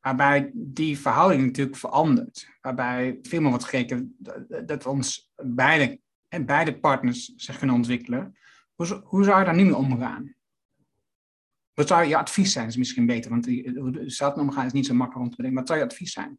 [0.00, 4.16] waarbij die verhouding natuurlijk verandert, waarbij veel meer wordt gekeken
[4.66, 8.38] dat, ons beide, en beide partners zich kunnen ontwikkelen,
[8.74, 10.34] hoe, hoe zou je daar nu mee omgaan?
[11.72, 12.66] Wat zou je advies zijn?
[12.66, 15.60] is misschien beter, want de zaten omgaan is niet zo makkelijk om te bedenken.
[15.60, 16.38] Wat zou je advies zijn?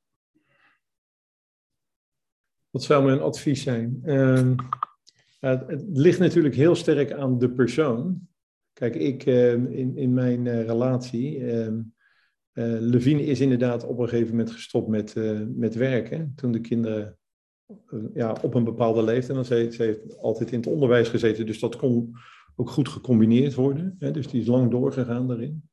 [2.76, 4.02] Wat zou mijn advies zijn?
[4.04, 4.52] Uh,
[5.40, 8.28] het, ligt natuurlijk heel sterk aan de persoon.
[8.74, 11.38] Kijk, ik uh, in, in mijn uh, relatie.
[11.38, 11.72] Uh,
[12.80, 15.16] Levine is inderdaad op een gegeven moment gestopt met,
[15.56, 16.34] met werken.
[16.36, 17.18] Toen de kinderen
[18.14, 19.38] ja, op een bepaalde leeftijd.
[19.38, 22.16] En ze, ze heeft altijd in het onderwijs gezeten, dus dat kon
[22.56, 23.96] ook goed gecombineerd worden.
[24.00, 24.12] Hè?
[24.12, 25.70] Dus die is lang doorgegaan daarin.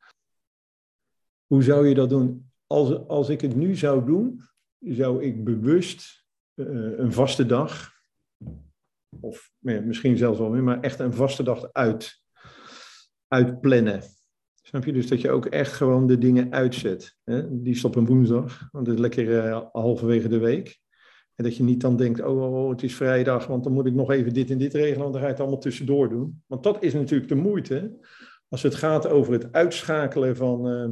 [1.46, 2.50] Hoe zou je dat doen?
[2.66, 4.40] Als, als ik het nu zou doen,
[4.78, 6.21] zou ik bewust
[6.54, 7.92] uh, een vaste dag,
[9.20, 12.22] of misschien zelfs wel meer, maar echt een vaste dag uit,
[13.28, 14.02] uitplannen.
[14.62, 14.92] Snap je?
[14.92, 17.16] Dus dat je ook echt gewoon de dingen uitzet.
[17.24, 17.62] Hè?
[17.62, 20.80] Die een woensdag, want dat is lekker uh, halverwege de week.
[21.34, 23.86] En dat je niet dan denkt, oh, oh, oh, het is vrijdag, want dan moet
[23.86, 26.42] ik nog even dit en dit regelen, want dan ga je het allemaal tussendoor doen.
[26.46, 27.98] Want dat is natuurlijk de moeite.
[28.48, 30.88] Als het gaat over het uitschakelen van, uh,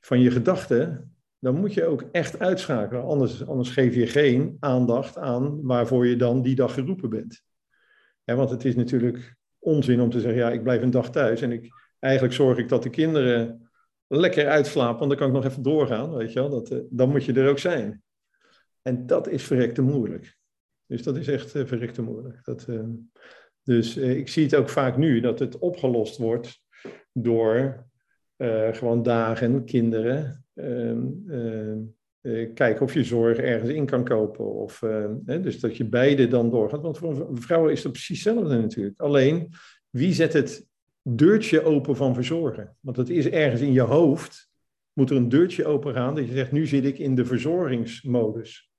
[0.00, 3.04] van je gedachten, dan moet je ook echt uitschakelen.
[3.04, 7.42] Anders, anders geef je geen aandacht aan waarvoor je dan die dag geroepen bent.
[8.24, 11.42] Ja, want het is natuurlijk onzin om te zeggen, ja, ik blijf een dag thuis
[11.42, 11.68] en ik,
[11.98, 13.70] eigenlijk zorg ik dat de kinderen
[14.06, 16.50] lekker uitslapen, want dan kan ik nog even doorgaan, weet je wel.
[16.50, 18.02] Dat, uh, dan moet je er ook zijn.
[18.82, 20.38] En dat is verrekte moeilijk.
[20.86, 22.44] Dus dat is echt uh, verrekte moeilijk.
[22.44, 22.84] Dat, uh,
[23.62, 26.62] dus ik zie het ook vaak nu dat het opgelost wordt
[27.12, 27.88] door
[28.72, 30.44] gewoon dagen, kinderen,
[32.54, 34.44] kijken of je zorg ergens in kan kopen.
[34.44, 34.80] Of,
[35.26, 36.82] hè, dus dat je beide dan doorgaat.
[36.82, 39.00] Want voor vrouwen is dat precies hetzelfde natuurlijk.
[39.00, 39.52] Alleen,
[39.90, 40.66] wie zet het
[41.02, 42.76] deurtje open van verzorgen?
[42.80, 44.50] Want het is ergens in je hoofd,
[44.92, 48.70] moet er een deurtje open gaan dat je zegt, nu zit ik in de verzorgingsmodus.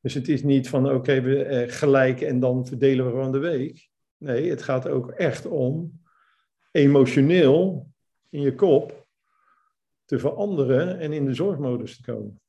[0.00, 3.38] Dus het is niet van oké, we eh, gelijk en dan verdelen we gewoon de
[3.38, 3.88] week.
[4.16, 6.00] Nee, het gaat ook echt om
[6.70, 7.90] emotioneel
[8.28, 8.99] in je kop
[10.10, 12.40] te veranderen en in de zorgmodus te komen.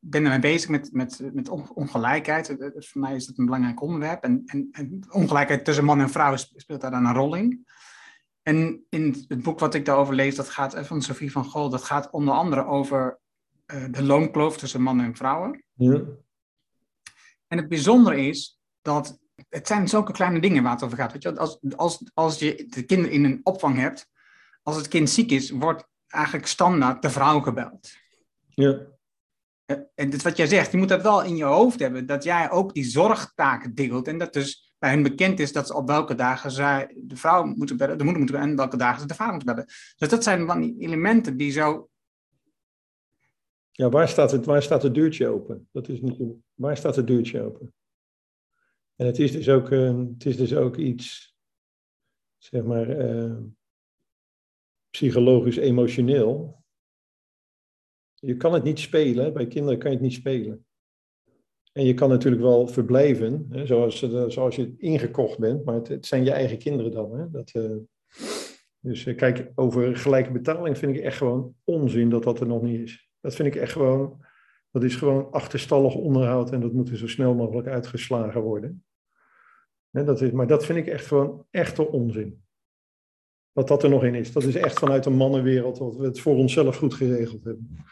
[0.00, 2.56] Ik ben ermee bezig met, met, met ongelijkheid.
[2.76, 4.22] Voor mij is dat een belangrijk onderwerp.
[4.22, 7.66] En, en, en ongelijkheid tussen man en vrouw speelt daar dan een rol in.
[8.42, 11.68] En in het boek wat ik daarover lees, dat gaat eh, van Sophie van Gol,
[11.68, 13.20] dat gaat onder andere over
[13.74, 15.64] uh, de loonkloof tussen mannen en vrouwen.
[15.72, 16.02] Ja.
[17.46, 19.18] En het bijzondere is dat
[19.48, 21.12] het zijn zulke kleine dingen waar het over gaat.
[21.12, 21.36] Weet je?
[21.36, 24.08] Als, als, als je de kinderen in een opvang hebt,
[24.62, 27.96] als het kind ziek is, wordt eigenlijk standaard de vrouw gebeld.
[28.48, 28.78] Ja.
[29.94, 32.50] En dit wat jij zegt, je moet dat wel in je hoofd hebben, dat jij
[32.50, 34.08] ook die zorgtaken deelt.
[34.08, 37.44] En dat dus bij hen bekend is dat ze op welke dagen zij de vrouw
[37.44, 39.70] moeten bellen, de moeder moeten bellen en welke dagen ze de vader moeten bellen.
[39.96, 41.88] Dus dat zijn dan die elementen die zo
[43.76, 45.68] ja, waar staat, het, waar staat het deurtje open?
[45.72, 47.74] Dat is natuurlijk, waar staat het deurtje open?
[48.96, 51.36] En het is dus ook, uh, het is dus ook iets,
[52.38, 53.36] zeg maar, uh,
[54.96, 56.64] psychologisch emotioneel.
[58.14, 59.32] Je kan het niet spelen.
[59.32, 60.66] Bij kinderen kan je het niet spelen.
[61.72, 66.06] En je kan natuurlijk wel verblijven, hè, zoals, eh, zoals je ingekocht bent, maar het,
[66.06, 67.18] zijn je eigen kinderen dan.
[67.18, 67.30] Hè?
[67.30, 67.76] Dat, uh,
[68.78, 72.62] dus uh, kijk, over gelijke betaling vind ik echt gewoon onzin dat dat er nog
[72.62, 73.08] niet is.
[73.20, 74.24] Dat vind ik echt gewoon,
[74.70, 78.84] dat is gewoon achterstallig onderhoud en dat moet er zo snel mogelijk uitgeslagen worden.
[79.90, 82.45] Dat is, maar dat vind ik echt gewoon echte onzin.
[83.56, 84.32] Dat dat er nog in is.
[84.32, 87.84] Dat is echt vanuit de mannenwereld dat we het voor onszelf goed geregeld hebben.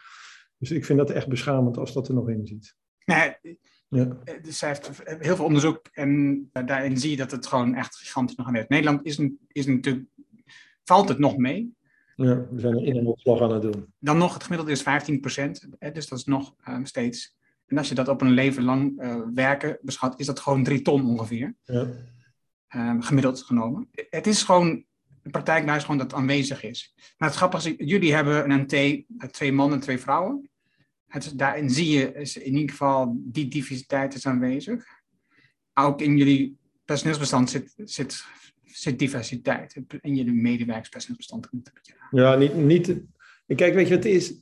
[0.57, 2.75] Dus ik vind dat echt beschamend als dat er nog in zit.
[3.05, 3.57] Nee,
[3.87, 4.17] ja.
[4.41, 8.35] Dus zij heeft heel veel onderzoek en daarin zie je dat het gewoon echt gigantisch
[8.35, 8.67] nog aan is.
[8.67, 10.05] Nederland is, is natuurlijk,
[10.83, 11.73] valt het nog mee.
[12.15, 13.93] Ja, we zijn er in een opslag aan het doen.
[13.99, 17.35] Dan nog, het gemiddelde is 15 procent, dus dat is nog um, steeds.
[17.65, 20.81] En als je dat op een leven lang uh, werken beschouwt, is dat gewoon drie
[20.81, 21.55] ton ongeveer.
[21.63, 21.87] Ja.
[22.75, 23.89] Um, gemiddeld genomen.
[23.91, 24.85] Het is gewoon,
[25.31, 26.93] praktijk is gewoon dat aanwezig is.
[27.17, 29.03] Maar het grappige is, jullie hebben een NT,
[29.33, 30.49] twee mannen en twee vrouwen.
[31.07, 32.11] Het, daarin zie je
[32.43, 34.85] in ieder geval die diversiteit is aanwezig.
[35.73, 38.25] Ook in jullie personeelsbestand zit, zit,
[38.63, 39.81] zit diversiteit.
[40.01, 41.49] In jullie medewerkerspersoneelsbestand.
[42.11, 43.01] Ja, niet, niet.
[43.47, 44.33] Kijk, weet je wat het is?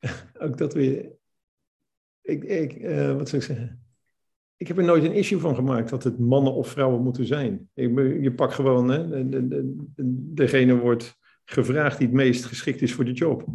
[0.44, 1.12] Ook dat weer.
[2.22, 3.85] Ik, ik, uh, wat zou ik zeggen?
[4.56, 7.70] Ik heb er nooit een issue van gemaakt dat het mannen of vrouwen moeten zijn.
[7.74, 12.92] Je pakt gewoon, hè, de, de, de, degene wordt gevraagd die het meest geschikt is
[12.94, 13.46] voor de job.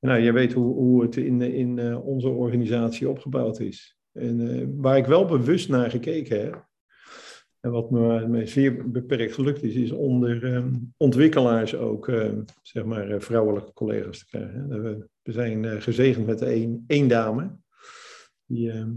[0.00, 3.98] Nou, je weet hoe, hoe het in, in uh, onze organisatie opgebouwd is.
[4.12, 6.68] En uh, waar ik wel bewust naar gekeken heb,
[7.60, 12.84] en wat me, me zeer beperkt gelukt is, is onder um, ontwikkelaars ook uh, zeg
[12.84, 14.68] maar, vrouwelijke collega's te krijgen.
[14.68, 17.56] We, we zijn gezegend met één, één dame,
[18.46, 18.90] die, ehm,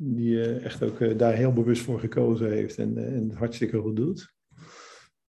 [0.00, 4.32] die echt ook daar heel bewust voor gekozen heeft en, en hartstikke goed doet.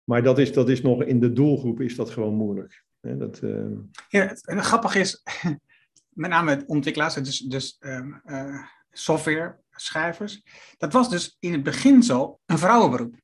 [0.03, 2.83] Maar dat is, dat is nog in de doelgroep is dat gewoon moeilijk.
[2.99, 3.77] Ja, dat, uh...
[4.07, 5.23] ja, het, het grappig is,
[6.09, 10.43] met name ontwikkelaars, dus, dus um, uh, software-schrijvers,
[10.77, 13.15] dat was dus in het begin zo een vrouwenberoep.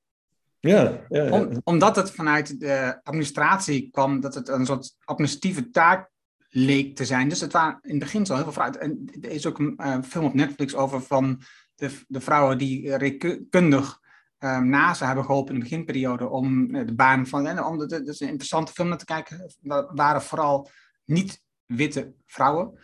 [0.59, 1.31] Ja, ja, ja.
[1.31, 6.09] Om, omdat het vanuit de administratie kwam, dat het een soort administratieve taak
[6.57, 7.29] leek te zijn.
[7.29, 8.79] Dus het waren in het begin zo heel veel vrouwen.
[8.79, 11.41] En er is ook een uh, film op Netflix over van
[11.75, 13.99] de, de vrouwen die rekenkundig
[14.39, 17.47] um, NASA hebben geholpen in de beginperiode om uh, de baan van.
[17.47, 19.53] En om, dat is een interessante film naar te kijken.
[19.93, 20.69] waren vooral
[21.05, 22.79] niet-witte vrouwen.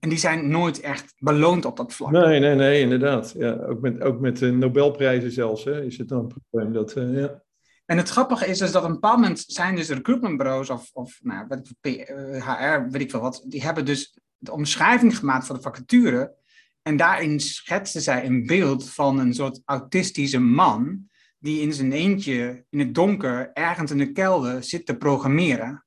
[0.00, 2.10] En die zijn nooit echt beloond op dat vlak.
[2.10, 3.34] Nee, nee, nee, inderdaad.
[3.38, 6.72] Ja, ook met, ook met de Nobelprijzen zelfs hè, is het dan een probleem.
[6.72, 7.42] Dat, uh, ja.
[7.86, 11.18] En het grappige is dus dat op een bepaald moment zijn dus recruitmentbureaus of, of
[11.22, 12.08] nou, weet ik,
[12.42, 16.34] HR, weet ik veel wat, die hebben dus de omschrijving gemaakt voor de vacature
[16.82, 21.08] en daarin schetste zij een beeld van een soort autistische man
[21.38, 25.84] die in zijn eentje in het donker ergens in de kelder zit te programmeren.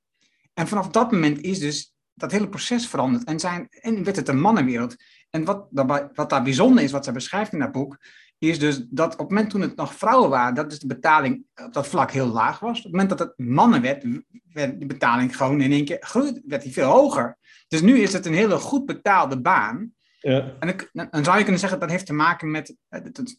[0.54, 4.28] En vanaf dat moment is dus dat hele proces veranderd en, zijn, en werd het
[4.28, 4.96] een mannenwereld.
[5.30, 5.68] En wat,
[6.14, 7.98] wat daar bijzonder is, wat zij beschrijft in dat boek,
[8.40, 11.44] is dus dat op het moment toen het nog vrouwen waren, dat dus de betaling
[11.66, 12.78] op dat vlak heel laag was.
[12.78, 14.06] Op het moment dat het mannen werd,
[14.54, 17.38] werd de betaling gewoon in één keer groeit, werd die veel hoger.
[17.68, 19.94] Dus nu is het een hele goed betaalde baan.
[20.20, 20.54] Ja.
[20.60, 20.76] En
[21.12, 22.76] dan zou je kunnen zeggen dat heeft te maken met,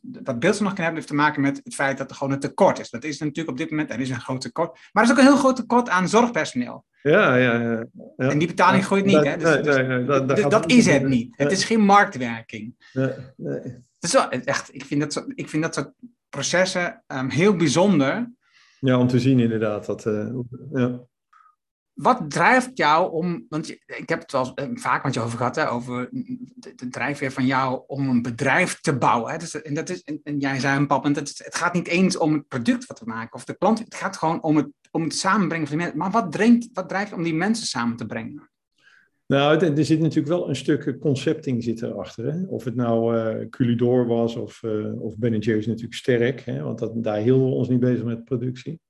[0.01, 2.41] wat beeld nog kan hebben, heeft te maken met het feit dat er gewoon een
[2.41, 2.91] tekort is.
[2.91, 4.79] Dat is natuurlijk op dit moment, er is een groot tekort.
[4.93, 6.85] Maar er is ook een heel groot tekort aan zorgpersoneel.
[7.03, 7.85] Ja, ja, ja.
[8.17, 8.29] ja.
[8.29, 9.25] En die betaling groeit niet.
[9.25, 9.37] hè?
[9.37, 11.35] Dus, nee, nee, nee, dat, dus dat is het niet.
[11.37, 12.75] Het is geen marktwerking.
[12.93, 13.89] Nee, nee.
[14.01, 15.93] Is wel, echt, ik, vind dat zo, ik vind dat soort
[16.29, 18.33] processen um, heel bijzonder.
[18.81, 19.87] Ja, om te zien inderdaad.
[19.87, 20.33] Dat, uh,
[20.73, 21.09] ja
[22.03, 25.71] wat drijft jou om, want ik heb het wel vaak met je over gehad, hè,
[25.71, 29.33] over de, de drijfveer van jou om een bedrijf te bouwen.
[29.33, 29.39] Hè.
[29.39, 32.17] Dus, en, dat is, en, en jij zei een pap, het, het gaat niet eens
[32.17, 35.03] om het product wat we maken of de klant, het gaat gewoon om het, om
[35.03, 36.03] het samenbrengen van die mensen.
[36.03, 38.51] Maar wat, dringt, wat drijft om die mensen samen te brengen?
[39.31, 42.33] Nou, er zit natuurlijk wel een stuk concepting zit erachter.
[42.33, 42.47] Hè?
[42.47, 46.63] Of het nou uh, Culidor was of, uh, of Ben Jerry's natuurlijk sterk, hè?
[46.63, 48.81] want dat, daar hielden we ons niet bezig met productie.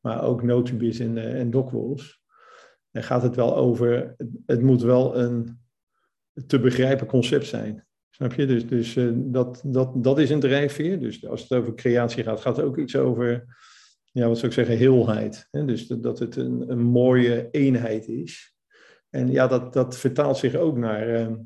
[0.00, 2.22] Maar ook Notibis en, uh, en Docwolves
[2.90, 4.14] dan gaat het wel over,
[4.46, 5.58] het moet wel een
[6.46, 7.86] te begrijpen concept zijn.
[8.10, 8.46] Snap je?
[8.46, 11.00] Dus, dus dat, dat, dat is een drijfveer.
[11.00, 13.56] Dus als het over creatie gaat, gaat het ook iets over,
[14.12, 15.48] ja, wat zou ik zeggen, heelheid.
[15.50, 15.64] Hè?
[15.64, 18.58] Dus dat, dat het een, een mooie eenheid is.
[19.10, 21.36] En ja, dat, dat vertaalt zich ook naar uh,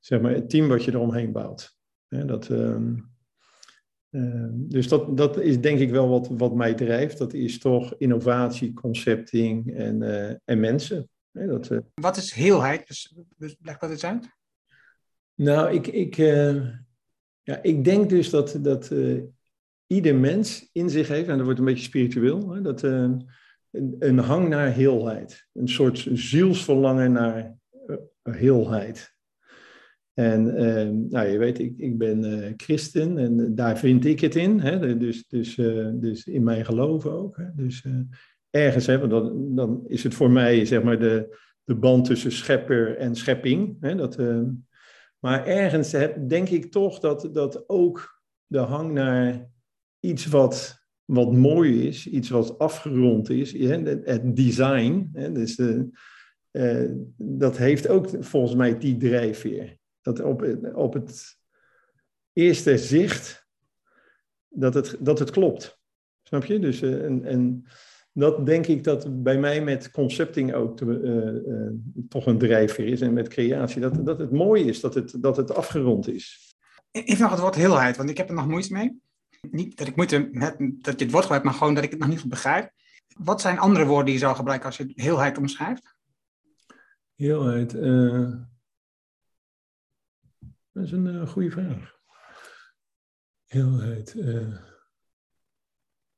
[0.00, 1.78] zeg maar, het team wat je eromheen bouwt.
[2.08, 2.76] Dat, uh,
[4.10, 7.18] uh, dus dat, dat is denk ik wel wat, wat mij drijft.
[7.18, 11.08] Dat is toch innovatie, concepting en, uh, en mensen.
[11.32, 11.78] dat, uh...
[11.94, 12.86] Wat is heelheid?
[12.86, 14.28] Dus, dus leg dat eens uit.
[15.34, 16.14] Nou, ik, ik,
[17.42, 18.94] ja, ik denk dus dat, dat
[19.86, 22.82] ieder mens in zich heeft, en dat wordt een beetje spiritueel, hè, dat,
[23.98, 25.48] een, hang naar heelheid.
[25.52, 27.58] Een soort zielsverlangen naar
[28.22, 29.14] heelheid.
[30.14, 34.34] En ehm, nou, je weet, ik, ik ben uh, christen en daar vind ik het
[34.34, 34.60] in.
[34.60, 34.96] Hè?
[34.96, 37.36] Dus, dus, uh, dus in mijn geloof ook.
[37.36, 37.44] Hè?
[37.54, 37.84] Dus
[38.50, 42.96] ergens, hè, dan, dan is het voor mij zeg maar de, de band tussen schepper
[42.96, 43.76] en schepping.
[43.80, 43.94] Hè?
[43.94, 44.18] Dat,
[45.18, 49.50] maar ergens heb, denk ik toch dat, dat ook de hang naar
[50.00, 50.79] iets wat,
[51.10, 53.52] wat mooi is, iets wat afgerond is,
[54.04, 55.10] het design.
[55.32, 55.88] Dus de,
[57.16, 61.38] dat heeft ook volgens mij die drijfveer dat op, op het
[62.32, 63.46] eerste zicht
[64.48, 65.78] dat het, dat het klopt.
[66.22, 66.58] Snap je?
[66.58, 67.64] Dus, uh, en, en
[68.12, 71.70] dat denk ik dat bij mij met concepting ook uh,
[72.08, 73.80] toch een drijfveer is en met creatie.
[73.80, 76.54] Dat, dat het mooi is, dat het, dat het afgerond is.
[76.90, 79.00] Even nog het woord heelheid, want ik heb er nog moeite mee.
[79.40, 81.98] Niet dat ik moeite met dat je het woord gebruikt, maar gewoon dat ik het
[81.98, 82.72] nog niet goed begrijp.
[83.16, 85.94] Wat zijn andere woorden die je zou gebruiken als je heelheid omschrijft?
[87.14, 87.72] Heelheid.
[90.72, 91.98] Dat is een uh, goede vraag.
[93.46, 94.14] Heelheid.
[94.14, 94.56] Uh,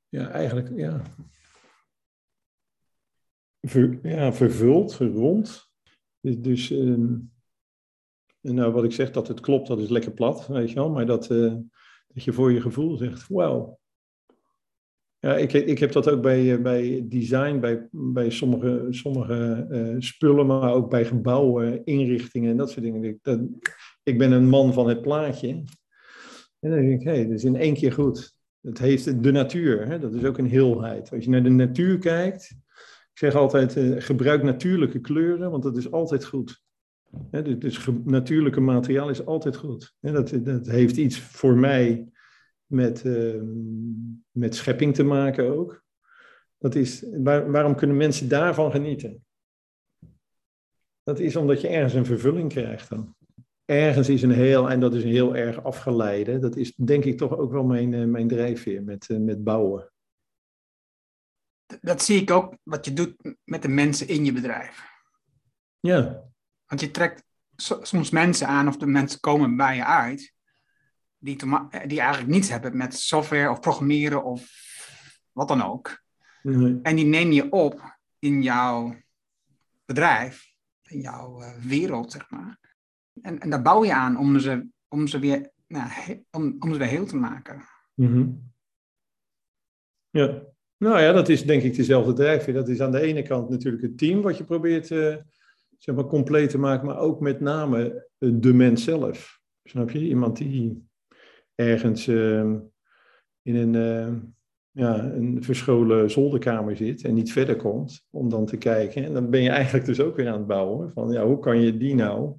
[0.08, 1.02] ja, eigenlijk, ja.
[4.02, 5.70] Ja, vervuld, rond.
[6.20, 7.32] Dus, dus um,
[8.40, 10.90] nou, wat ik zeg, dat het klopt, dat is lekker plat, weet je wel.
[10.90, 11.30] Maar dat,
[12.14, 13.80] dat je voor je gevoel zegt, wauw.
[15.18, 20.46] Ja, ik, ik heb dat ook bij, bij design, bij, bij sommige, sommige uh, spullen,
[20.46, 23.18] maar ook bij gebouwen, inrichtingen en dat soort dingen.
[23.22, 23.40] Dat,
[24.02, 25.48] ik ben een man van het plaatje.
[25.48, 28.36] En dan denk ik, hé, hey, dat is in één keer goed.
[28.60, 29.98] Het heeft de natuur, hè?
[29.98, 31.12] dat is ook een heelheid.
[31.12, 32.50] Als je naar de natuur kijkt,
[33.12, 36.61] ik zeg altijd, uh, gebruik natuurlijke kleuren, want dat is altijd goed.
[37.58, 39.94] Dus natuurlijke materiaal is altijd goed.
[40.00, 42.08] Dat, dat heeft iets voor mij
[42.66, 43.42] met, uh,
[44.30, 45.84] met schepping te maken ook.
[46.58, 49.24] Dat is, waar, waarom kunnen mensen daarvan genieten?
[51.02, 53.14] Dat is omdat je ergens een vervulling krijgt dan
[53.64, 57.18] ergens is een heel, en dat is een heel erg afgeleide, dat is denk ik
[57.18, 59.92] toch ook wel mijn, eh, mijn drijfveer met, eh, met bouwen.
[61.80, 64.90] Dat zie ik ook wat je doet met de mensen in je bedrijf.
[65.80, 66.30] Ja.
[66.72, 67.24] Want je trekt
[67.82, 70.34] soms mensen aan of de mensen komen bij je uit
[71.18, 71.36] die,
[71.86, 74.50] die eigenlijk niets hebben met software of programmeren of
[75.32, 76.02] wat dan ook.
[76.42, 76.78] Nee.
[76.82, 78.96] En die neem je op in jouw
[79.84, 82.58] bedrijf, in jouw uh, wereld, zeg maar.
[83.22, 85.90] En, en daar bouw je aan om ze, om ze, weer, nou,
[86.30, 87.62] om, om ze weer heel te maken.
[87.94, 88.52] Mm -hmm.
[90.10, 90.42] Ja,
[90.76, 92.54] nou ja, dat is denk ik dezelfde drijfveer.
[92.54, 95.16] Dat is aan de ene kant natuurlijk het team wat je probeert uh,
[95.82, 99.40] zeg maar compleet te maken, maar ook met name de mens zelf.
[99.64, 99.98] Snap je?
[99.98, 100.88] Iemand die
[101.54, 102.54] ergens uh,
[103.42, 104.14] in een, uh,
[104.70, 109.04] ja, een verscholen zolderkamer zit en niet verder komt om dan te kijken.
[109.04, 111.60] En dan ben je eigenlijk dus ook weer aan het bouwen van ja, hoe kan
[111.60, 112.34] je die nou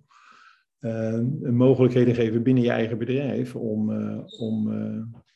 [0.80, 1.20] uh,
[1.52, 4.74] mogelijkheden geven binnen je eigen bedrijf om, uh, om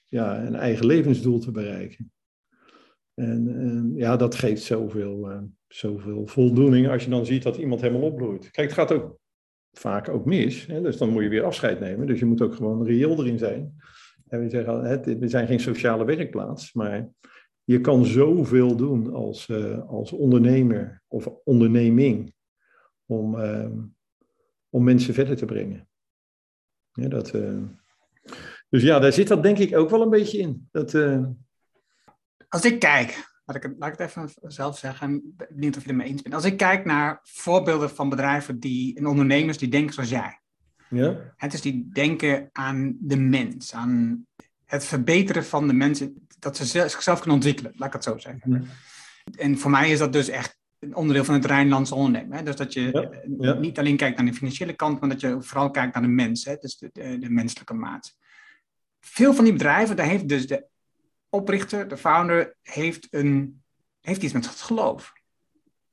[0.08, 2.12] ja, een eigen levensdoel te bereiken.
[3.14, 5.30] En ja, dat geeft zoveel,
[5.68, 8.52] zoveel voldoening als je dan ziet dat iemand helemaal opbloeit.
[8.52, 9.20] Kijk, het gaat ook
[9.72, 12.08] vaak ook mis, hè, dus dan moet je weer afscheid nemen.
[12.08, 13.76] Dus je moet ook gewoon reëel erin zijn.
[14.28, 17.10] En we zeggen, het, we zijn geen sociale werkplaats, maar
[17.64, 19.52] je kan zoveel doen als,
[19.88, 22.34] als ondernemer of onderneming
[23.06, 23.80] om ehm,
[24.70, 25.90] om mensen verder te brengen.
[26.92, 27.64] Ja, dat, uh...
[28.70, 30.68] Dus ja, daar zit dat denk ik ook wel een beetje in.
[30.72, 31.26] Dat, uh...
[32.48, 35.88] Als ik kijk, laat ik, het, laat ik het even zelf zeggen, niet of je
[35.88, 36.36] het mee eens bent.
[36.36, 40.40] Als ik kijk naar voorbeelden van bedrijven die, en ondernemers die denken zoals jij.
[40.90, 41.34] Ja.
[41.36, 44.26] Het is die denken aan de mens, aan
[44.66, 48.52] het verbeteren van de mensen, dat ze zichzelf kunnen ontwikkelen, laat ik het zo zeggen.
[48.52, 48.62] Ja.
[49.38, 52.38] En voor mij is dat dus echt een onderdeel van het Rijnlandse ondernemen.
[52.38, 52.44] Hè?
[52.44, 53.54] Dus dat je ja, ja.
[53.54, 56.46] niet alleen kijkt naar de financiële kant, maar dat je vooral kijkt naar de mens,
[56.46, 56.56] hè?
[56.56, 58.18] dus de, de, de, menselijke maat.
[59.00, 60.68] Veel van die bedrijven, daar heeft dus de
[61.38, 63.62] oprichter, de founder, heeft, een,
[64.02, 65.14] heeft iets met het geloof.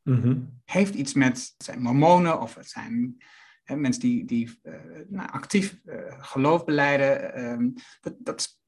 [0.03, 0.61] Mm -hmm.
[0.65, 3.17] Heeft iets met het zijn mormonen of het zijn
[3.65, 4.75] hè, mensen die, die uh,
[5.09, 7.39] nou, actief uh, geloof beleiden.
[7.41, 8.59] Uh, dat, dat,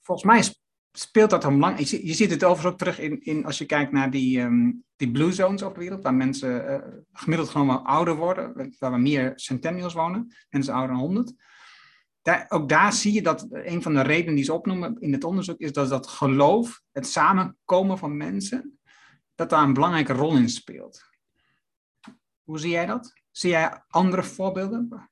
[0.00, 0.54] volgens mij
[0.92, 1.78] speelt dat een belang?
[1.78, 4.84] Je, je ziet het overigens ook terug in, in als je kijkt naar die, um,
[4.96, 6.78] die blue zones op de wereld, waar mensen uh,
[7.12, 11.34] gemiddeld gewoon wel ouder worden, waar we meer centennials wonen, mensen ouder dan 100.
[12.22, 15.24] Daar, ook daar zie je dat een van de redenen die ze opnoemen in het
[15.24, 18.78] onderzoek is dat dat geloof, het samenkomen van mensen,
[19.34, 21.10] dat daar een belangrijke rol in speelt.
[22.42, 23.12] Hoe zie jij dat?
[23.30, 25.10] Zie jij andere voorbeelden?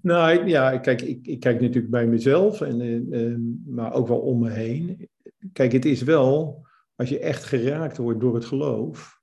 [0.00, 2.80] Nou ja, kijk, ik, ik kijk natuurlijk bij mezelf, en,
[3.12, 5.08] en, maar ook wel om me heen.
[5.52, 9.20] Kijk, het is wel, als je echt geraakt wordt door het geloof,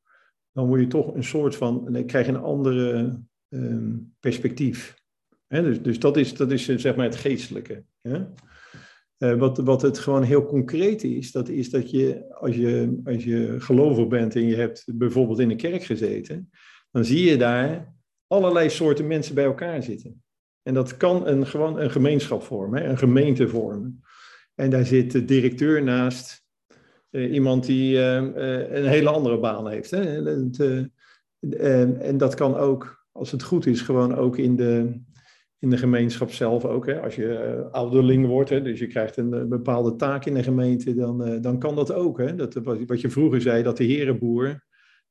[0.51, 3.19] dan word je toch een soort van, dan krijg je een andere
[3.49, 4.98] ehm, perspectief.
[5.49, 7.83] Dus, dus dat is, dat is eh, zeg maar het geestelijke.
[8.01, 13.23] Eh, wat, wat het gewoon heel concreet is, dat is dat je als, je, als
[13.23, 16.49] je gelovig bent en je hebt bijvoorbeeld in een kerk gezeten,
[16.91, 17.93] dan zie je daar
[18.27, 20.23] allerlei soorten mensen bij elkaar zitten.
[20.63, 24.03] En dat kan een, gewoon een gemeenschap vormen, een gemeente vormen.
[24.55, 26.43] En daar zit de directeur naast,
[27.11, 28.15] uh, iemand die uh,
[28.69, 29.91] een hele andere baan heeft.
[29.91, 30.23] Hè?
[31.99, 35.01] En dat kan ook, als het goed is, gewoon ook in de,
[35.59, 36.85] in de gemeenschap zelf ook.
[36.85, 37.01] Hè.
[37.01, 40.43] Als je uh, ouderling wordt, hè, dus je krijgt een, een, bepaalde taak in de
[40.43, 42.17] gemeente, dan, uh, dan kan dat ook.
[42.17, 42.35] Hè.
[42.35, 44.63] Dat, wat je vroeger zei, dat de herenboer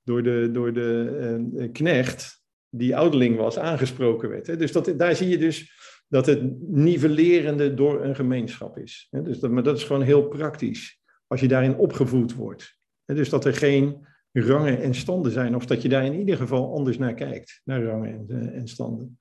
[0.03, 4.47] door de, door de knecht, die ouderling was, aangesproken werd.
[4.47, 4.57] Hè.
[4.57, 5.77] Dus dat, daar zie je dus
[6.09, 9.07] dat het nivellerende door een gemeenschap is.
[9.11, 9.23] Hè.
[9.23, 12.77] Dus dat, maar dat is gewoon heel praktisch, als je daarin opgevoed wordt.
[13.05, 13.15] Hè.
[13.15, 16.75] Dus dat er geen rangen en standen zijn, of dat je daar in ieder geval
[16.75, 19.19] anders naar kijkt, naar rangen en, en standen.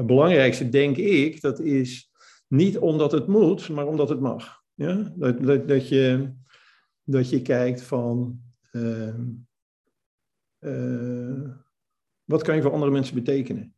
[0.00, 2.10] Het belangrijkste, denk ik, dat is
[2.48, 4.62] niet omdat het moet, maar omdat het mag.
[4.74, 5.12] Ja?
[5.16, 6.32] Dat, dat, dat, je,
[7.04, 8.40] dat je kijkt van.
[8.72, 9.14] Uh,
[10.60, 11.50] uh,
[12.24, 13.74] wat kan je voor andere mensen betekenen?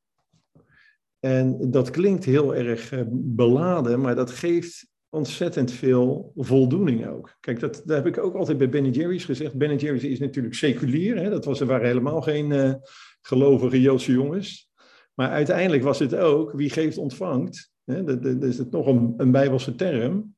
[1.19, 7.37] En dat klinkt heel erg beladen, maar dat geeft ontzettend veel voldoening ook.
[7.41, 9.55] Kijk, dat, dat heb ik ook altijd bij Ben Jerry's gezegd.
[9.55, 11.17] Ben Jerry's is natuurlijk seculier.
[11.17, 11.31] Hè?
[11.31, 12.75] Dat was, er waren helemaal geen uh,
[13.21, 14.72] gelovige Joodse jongens.
[15.15, 17.73] Maar uiteindelijk was het ook, wie geeft ontvangt.
[17.85, 20.37] Hè, dat, dat is het nog een, een bijbelse term.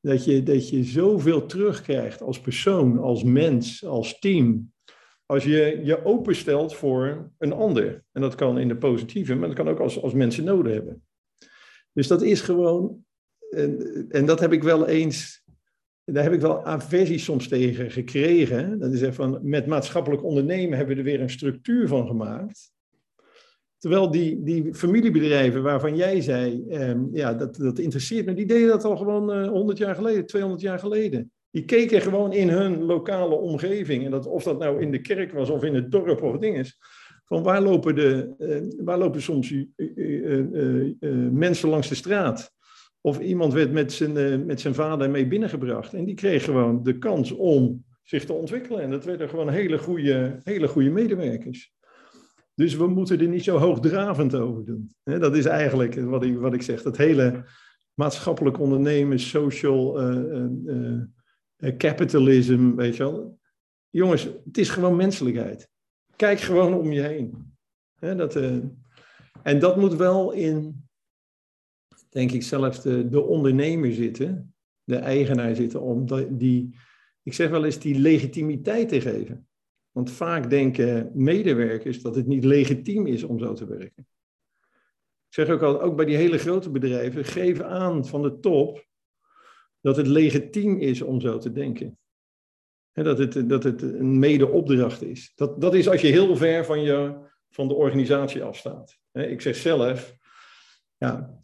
[0.00, 4.72] Dat je, dat je zoveel terugkrijgt als persoon, als mens, als team.
[5.26, 8.04] Als je je openstelt voor een ander.
[8.12, 11.02] En dat kan in de positieve, maar dat kan ook als, als mensen nodig hebben.
[11.92, 13.04] Dus dat is gewoon,
[13.50, 15.44] en, en dat heb ik wel eens,
[16.04, 18.78] daar heb ik wel aversie soms tegen gekregen.
[18.78, 22.72] Dat is van, met maatschappelijk ondernemen hebben we er weer een structuur van gemaakt.
[23.80, 28.68] Terwijl die, die familiebedrijven waarvan jij zei, eh, ja, dat, dat interesseert me, die deden
[28.68, 31.32] dat al gewoon uh, 100 jaar geleden, 200 jaar geleden.
[31.50, 35.32] Die keken gewoon in hun lokale omgeving, en dat, of dat nou in de kerk
[35.32, 36.78] was of in het dorp of ding is,
[37.24, 39.66] van waar lopen, de, uh, waar lopen soms uh,
[41.32, 42.52] mensen langs de straat?
[43.00, 46.98] Of iemand werd met zijn, met zijn vader mee binnengebracht en die kreeg gewoon de
[46.98, 48.80] kans om zich te ontwikkelen.
[48.80, 51.72] En dat werden gewoon hele goede, hele goede medewerkers.
[52.60, 54.90] Dus we moeten er niet zo hoogdravend over doen.
[55.02, 56.82] Dat is eigenlijk wat ik, wat ik zeg.
[56.82, 57.44] Dat hele
[57.94, 61.00] maatschappelijk ondernemen, social uh, uh,
[61.56, 63.38] uh, capitalism, weet je wel.
[63.90, 65.68] Jongens, het is gewoon menselijkheid.
[66.16, 67.54] Kijk gewoon om je heen.
[67.98, 68.36] dat,
[69.42, 70.88] en dat moet wel in,
[72.08, 74.54] denk ik zelf, de, de ondernemer zitten,
[74.84, 76.06] de eigenaar zitten, om
[76.36, 76.76] die,
[77.22, 79.48] ik zeg wel eens, die legitimiteit te geven.
[79.90, 84.06] Want vaak denken medewerkers dat het niet legitiem is om zo te werken.
[85.28, 88.86] Ik zeg ook al, ook bij die hele grote bedrijven, geef aan van de top
[89.80, 91.98] dat het legitiem is om zo te denken.
[92.92, 95.32] En dat, het, dat het een mede-opdracht is.
[95.34, 97.14] Dat, dat is als je heel ver van, je,
[97.50, 98.98] van de organisatie afstaat.
[99.12, 100.16] Ik zeg zelf,
[100.96, 101.40] ja,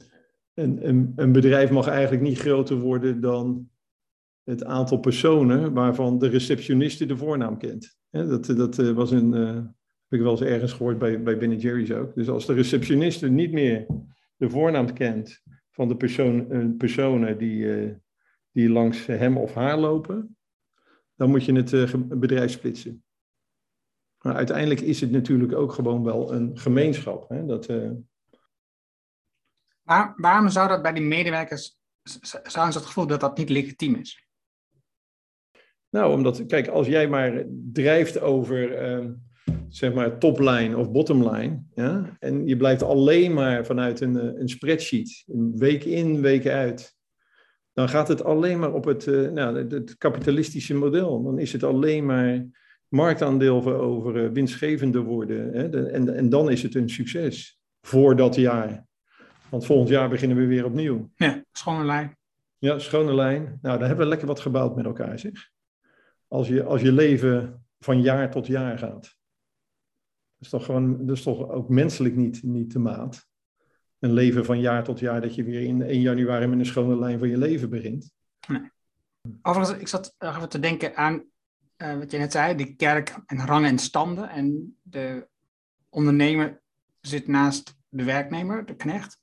[0.55, 3.71] een, een, een bedrijf mag eigenlijk niet groter worden dan
[4.43, 7.99] het aantal personen waarvan de receptioniste de voornaam kent.
[8.25, 11.91] Dat, eh, was een, uh, heb ik wel eens ergens gehoord bij, bij Ben Jerry's
[11.91, 12.15] ook.
[12.15, 13.87] Dus als de receptioniste niet meer
[14.37, 17.95] de voornaam kent van de persoon, uh, personen die,
[18.51, 20.37] die langs hem of haar lopen,
[21.15, 23.05] dan moet je het bedrijf splitsen.
[24.19, 27.29] Maar uiteindelijk is het natuurlijk ook gewoon wel een gemeenschap.
[27.29, 27.47] Hè?
[27.47, 27.67] Dat,
[29.83, 31.79] Waar, waarom zou dat bij die medewerkers,
[32.43, 34.26] zouden ze het gevoel dat dat niet legitiem is?
[35.91, 39.07] Nou, omdat, kijk, als jij maar drijft over, uh,
[39.69, 44.49] zeg maar, topline of bottomline, ja, en je blijft alleen maar vanuit een, eh, een
[44.49, 45.25] spreadsheet,
[45.55, 46.97] week in, week uit,
[47.73, 51.23] dan gaat het alleen maar op het, uh, nou, het, kapitalistische model.
[51.23, 52.47] Dan is het alleen maar
[52.89, 55.53] marktaandeel veroveren, winstgevender worden.
[55.53, 58.87] Hè, de, en, en dan is het een succes voor dat jaar.
[59.49, 61.11] Want volgend jaar beginnen we weer opnieuw.
[61.17, 62.17] Ja, schone lijn.
[62.59, 63.59] Ja, schone lijn.
[63.63, 65.55] Nou, dan hebben we lekker wat gebouwd met elkaar, zeg
[66.29, 69.03] als je, als je leven van jaar tot jaar gaat.
[69.03, 73.27] Dat is toch, gewoon, dat is toch ook menselijk niet, niet de maat.
[73.99, 76.99] Een leven van jaar tot jaar, dat je weer in 1 januari met een schone
[76.99, 78.13] lijn van je leven begint.
[78.49, 78.71] Nee.
[79.43, 81.25] Overigens, ik zat even te denken aan
[81.77, 84.29] uh, wat je net zei, de kerk en rangen en standen.
[84.29, 85.29] En de
[85.89, 86.63] ondernemer
[87.01, 89.19] zit naast de werknemer, de knecht.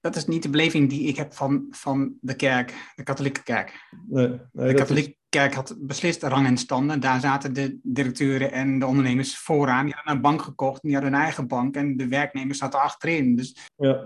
[0.00, 3.88] Dat is niet de beleving die ik heb van, van de kerk, de katholieke kerk.
[4.08, 7.00] Nee, nee, de katholiek, kerk had beslist rang en standen.
[7.00, 9.84] Daar zaten de directeuren en de ondernemers vooraan.
[9.84, 11.74] Die hadden een bank gekocht, die hadden een eigen bank.
[11.76, 13.36] En de werknemers zaten achterin.
[13.36, 13.70] Dus...
[13.76, 14.04] Ja,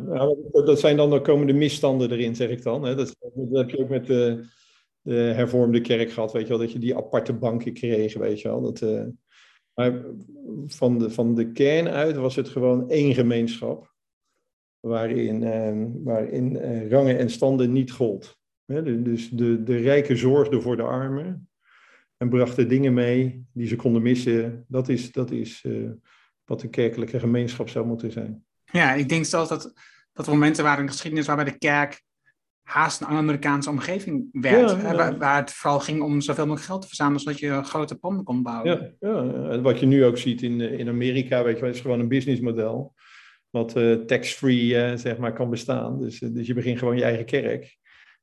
[0.53, 2.83] dat zijn dan, de komende misstanden erin, zeg ik dan.
[2.83, 3.17] Dat,
[3.53, 4.45] heb je ook met de,
[5.01, 6.59] de, hervormde kerk gehad, weet je wel.
[6.59, 8.61] Dat je die aparte banken kreeg, weet je wel.
[8.61, 9.05] Dat, uh...
[9.75, 10.05] maar
[10.67, 13.95] van de, van de kern uit was het gewoon één gemeenschap.
[14.81, 18.39] Waarin, uh, waarin uh, rangen en standen niet gold.
[18.67, 21.49] Dus de, de rijken zorgden voor de armen
[22.17, 24.65] en brachten dingen mee die ze konden missen.
[24.69, 25.91] Dat is, dat is uh,
[26.45, 28.45] wat een kerkelijke gemeenschap zou moeten zijn.
[28.65, 29.73] Ja, ik denk zelfs dat,
[30.13, 32.05] dat er momenten waren in de geschiedenis waarbij de kerk
[32.63, 34.71] haast een Amerikaanse omgeving werd.
[34.71, 34.97] Ja, ja.
[34.97, 38.25] Waar, waar, het vooral ging om zoveel mogelijk geld te verzamelen, zodat je grote panden
[38.25, 38.97] kon bouwen.
[39.01, 42.01] Ja, ja, wat je nu ook ziet in, in Amerika, weet je wel, is gewoon
[42.01, 42.95] een businessmodel.
[43.51, 46.01] Wat uh, tax-free uh, zeg maar, kan bestaan.
[46.01, 47.77] Dus, dus je begint gewoon je eigen kerk.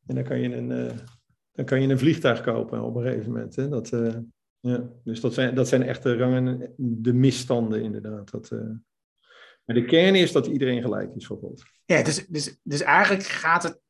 [0.07, 0.91] En dan kan je een, uh,
[1.51, 3.55] dan kan je een vliegtuig kopen op een gegeven moment.
[3.55, 3.69] Hè?
[3.69, 4.15] Dat, uh,
[4.59, 4.89] ja.
[5.03, 8.31] Dus dat zijn, dat zijn echt de rangen, de misstanden inderdaad.
[8.31, 8.59] Dat, uh...
[9.65, 11.63] Maar de kern is dat iedereen gelijk is voor God.
[11.85, 13.81] Ja, dus, dus, dus eigenlijk gaat het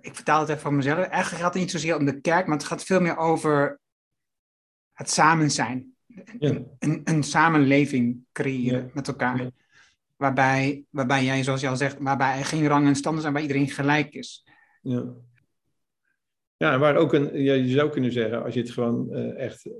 [0.00, 0.98] ik vertaal het even van mezelf.
[0.98, 3.80] Eigenlijk gaat het niet zozeer om de kerk, maar het gaat veel meer over
[4.92, 5.94] het samen zijn.
[6.38, 6.62] Ja.
[6.78, 8.90] Een, een, samenleving creëren ja.
[8.94, 9.42] met elkaar.
[9.42, 9.50] Ja.
[10.16, 13.42] Waarbij, waarbij jij, zoals je al zegt, waarbij er geen rang en standen zijn, waar
[13.42, 14.46] iedereen gelijk is.
[14.80, 15.14] Ja.
[16.56, 19.70] Ja, waar ook een, ja, je zou kunnen zeggen, als je het gewoon uh, echt,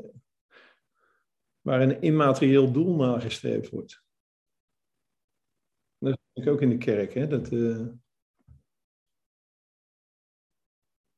[1.61, 4.03] waar een immaterieel doel nagestreefd wordt.
[5.98, 7.86] Dat vind ik ook in de kerk, hè, dat, uh,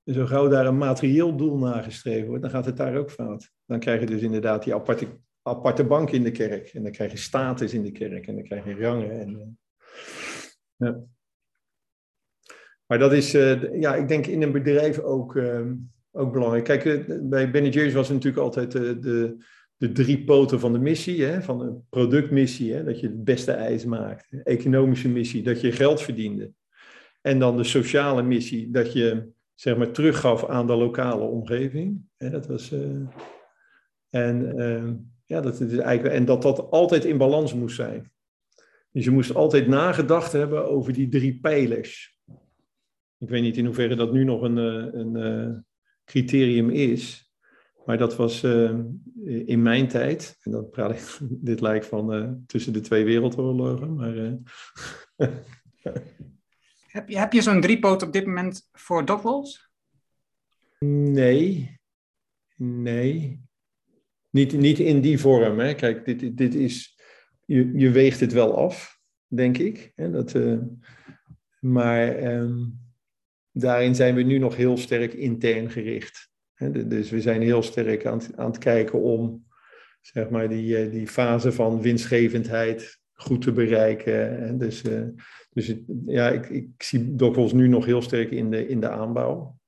[0.05, 3.53] zo gauw daar een materieel doel nagestreefd wordt, dan gaat het daar ook fout.
[3.64, 6.68] Dan krijg je dus inderdaad die aparte, aparte bank in de kerk.
[6.68, 8.26] En dan krijg je status in de kerk.
[8.26, 9.20] En dan krijg je rangen.
[9.20, 9.59] En,
[10.76, 11.01] ja.
[12.93, 15.61] Maar dat is, uh, ja, ik denk in een bedrijf ook, uh,
[16.11, 16.64] ook belangrijk.
[16.64, 19.36] Kijk, uh, bij Ben Jerry's was natuurlijk altijd de,
[19.76, 21.24] de drie poten van de missie.
[21.24, 21.43] Hè?
[21.43, 22.84] Van de productmissie, hè?
[22.84, 24.28] dat je het beste ijs maakt.
[24.45, 26.51] Economische missie, dat je geld verdiende.
[27.20, 32.01] En dan de sociale missie, dat je zeg maar teruggaf aan de lokale omgeving.
[32.16, 32.30] Hè?
[32.30, 32.72] Dat was,
[34.11, 38.11] en, ehm, ja, dat is eigenlijk, en dat dat altijd in balans moest zijn.
[38.90, 42.12] Dus je moest altijd nagedacht hebben over die drie pijlers.
[43.23, 45.59] Ik weet niet in hoeverre dat nu nog een, eh, een, uh,
[46.05, 47.33] criterium is.
[47.85, 48.79] Maar dat was uh,
[49.25, 51.18] in mijn tijd, en dat praat ik,
[51.49, 53.95] dit lijkt van uh, tussen de twee wereldoorlogen.
[53.95, 54.14] Maar,
[56.87, 59.70] heb je, heb je zo'n driepoot op dit moment voor dogwalls?
[60.79, 61.79] Nee,
[62.57, 63.41] nee.
[64.31, 65.59] Niet, niet in die vorm.
[65.59, 65.75] Hè.
[65.75, 66.99] Kijk, dit, dit is,
[67.45, 69.93] je, je weegt het wel af, denk ik.
[69.95, 70.39] Hè, dat,
[71.61, 72.81] maar um,
[73.53, 76.30] daarin zijn we nu nog heel sterk intern gericht.
[76.72, 79.44] Dus we zijn heel sterk aan het, aan het kijken om
[80.00, 84.59] zeg maar, die, die fase van winstgevendheid goed te bereiken.
[84.59, 84.82] Dus,
[85.50, 85.74] dus
[86.07, 89.61] ja, ik, ik zie Dockels nu nog heel sterk in de, in de aanbouw.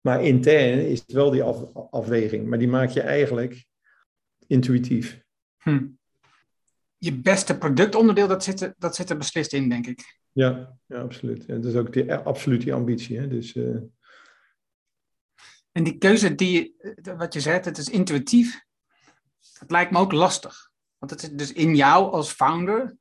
[0.00, 3.66] Maar intern is het wel die af, afweging, maar die maak je eigenlijk
[4.46, 5.22] intuïtief.
[5.56, 5.86] Hm.
[6.98, 10.17] Je beste productonderdeel, dat zit, dat zit er beslist in, denk ik.
[10.32, 11.46] Ja, ja absoluut.
[11.46, 13.18] En dat is ook die, absoluut die ambitie.
[13.18, 13.28] Hè?
[13.28, 13.82] Dus, uh...
[15.72, 16.76] En die keuze die,
[17.16, 18.64] wat je zegt, het is intuïtief.
[19.58, 20.70] Dat lijkt me ook lastig.
[20.98, 22.96] Want het zit dus in jou als founder.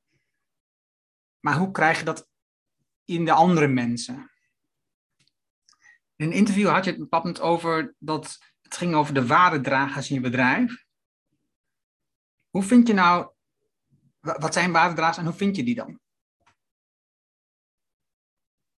[1.39, 2.29] Maar hoe krijg je dat
[3.05, 4.31] in de andere mensen?
[6.15, 10.15] In een interview had je het bepaald over dat het ging over de waardedragers in
[10.15, 10.85] je bedrijf.
[12.49, 13.33] Hoe vind je nou,
[14.19, 15.99] wat zijn waardedragers en hoe vind je die dan?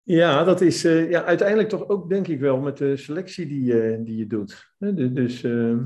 [0.09, 3.73] Ja, dat is uh, ja, uiteindelijk toch ook denk ik wel met de selectie die,
[3.73, 4.73] uh, die je doet.
[5.13, 5.77] Dus uh,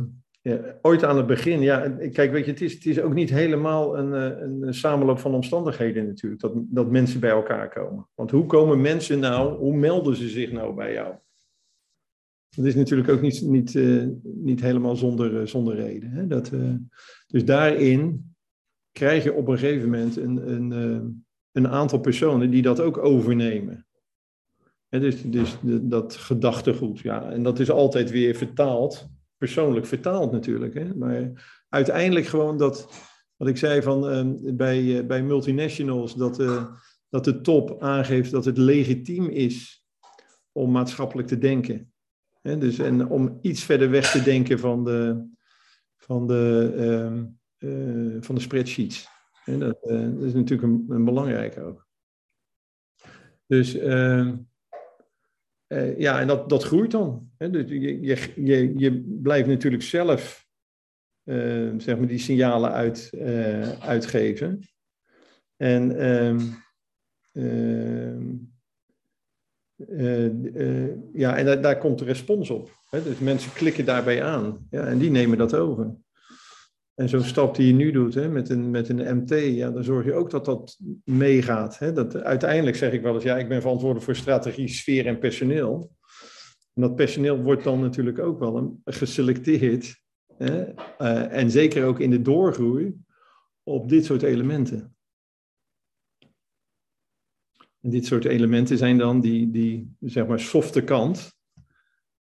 [0.42, 3.30] ja, ooit aan het begin, ja, kijk, weet je, het is, het is ook niet
[3.30, 4.12] helemaal een,
[4.62, 8.08] een samenloop van omstandigheden natuurlijk, dat, dat mensen bij elkaar komen.
[8.14, 11.14] Want hoe komen mensen nou, hoe melden ze zich nou bij jou?
[12.56, 13.74] Dat is natuurlijk ook niet, niet,
[14.22, 16.10] niet helemaal zonder, zonder reden.
[16.10, 16.26] Hè?
[16.26, 16.52] Dat,
[17.26, 18.34] dus daarin
[18.92, 23.86] krijg je op een gegeven moment een, een, een aantal personen die dat ook overnemen.
[25.00, 27.30] Dus dus de, dat gedachtegoed, ja.
[27.30, 30.74] En dat is altijd weer vertaald, persoonlijk vertaald natuurlijk.
[30.74, 30.94] Hè?
[30.94, 31.32] Maar
[31.68, 32.88] uiteindelijk gewoon dat,
[33.36, 36.36] wat ik zei van bij, bij multinationals, dat,
[37.08, 39.86] dat de top aangeeft dat het legitiem is
[40.52, 41.92] om maatschappelijk te denken.
[42.42, 45.28] Dus, en om iets verder weg te denken van de,
[45.96, 46.72] van de,
[47.60, 49.06] uh, uh, van de spreadsheets.
[49.44, 49.78] He, dat,
[50.20, 51.86] is natuurlijk een, een belangrijke ook.
[53.46, 53.78] Dus,
[55.72, 57.30] ehm, eh, ja, en dat, dat groeit dan.
[57.38, 57.50] Hè?
[57.50, 58.00] Dus je,
[58.44, 60.46] je, je, blijft natuurlijk zelf
[61.24, 64.60] eh, zeg maar die signalen uit, eh, uitgeven.
[65.56, 66.40] En ehm,
[67.32, 68.30] ehm,
[71.12, 72.70] ja, en daar, daar komt de respons op.
[72.90, 73.02] Hè?
[73.02, 75.96] Dus mensen klikken daarbij aan ja, en die nemen dat over.
[77.02, 79.84] En zo'n stap die je nu doet hè, met, een, met een MT, ja, dan
[79.84, 81.78] zorg je ook dat dat meegaat.
[81.78, 81.92] Hè.
[81.92, 85.92] Dat, uiteindelijk zeg ik wel eens, ja, ik ben verantwoordelijk voor strategie, sfeer en personeel.
[86.74, 90.00] En dat personeel wordt dan natuurlijk ook wel geselecteerd.
[90.36, 92.94] Hè, uh, en zeker ook in de doorgroei
[93.62, 94.96] op dit soort elementen.
[97.80, 101.32] En dit soort elementen zijn dan die, die zeg maar softe kant,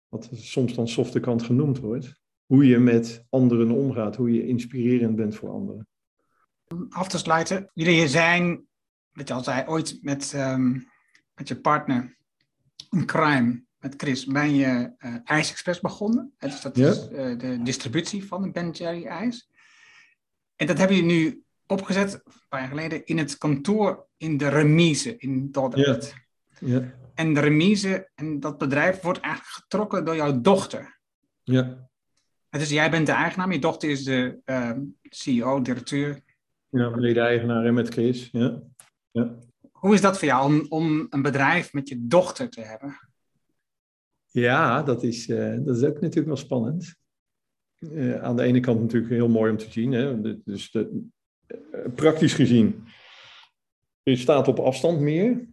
[0.08, 2.19] wat soms dan softe kant genoemd wordt
[2.50, 5.88] hoe je met anderen omgaat, hoe je inspirerend bent voor anderen.
[6.88, 8.64] Af te sluiten, jullie zijn,
[9.12, 10.86] wat je al zei, ooit met, um,
[11.34, 12.16] met je partner
[12.90, 16.32] een crime, met Chris, ben je uh, IJs Express begonnen.
[16.38, 19.50] Dus dat is uh, de distributie van de Ben Jerry ijs.
[20.56, 24.48] En dat hebben jullie nu opgezet, een paar jaar geleden, in het kantoor in de
[24.48, 26.14] remise in Dordrecht.
[26.58, 26.74] Ja.
[26.74, 26.94] ja.
[27.14, 31.00] En de remise en dat bedrijf wordt eigenlijk getrokken door jouw dochter.
[31.42, 31.89] Ja.
[32.50, 36.20] Dus jij bent de eigenaar, je dochter is de ehm, CEO, directeur.
[36.68, 38.28] Ja, mede-eigenaar met Chris.
[38.32, 38.62] Ja.
[39.10, 39.34] ja.
[39.70, 43.08] Hoe is dat voor jou om, om een bedrijf met je dochter te hebben?
[44.26, 46.94] Ja, dat is, uh, dat is ook natuurlijk wel spannend.
[47.78, 49.92] Uh, aan de ene kant natuurlijk heel mooi om te zien.
[49.92, 50.20] Hè?
[50.44, 51.08] Dus de,
[51.46, 52.84] uh, praktisch gezien,
[54.02, 55.48] je staat op afstand meer.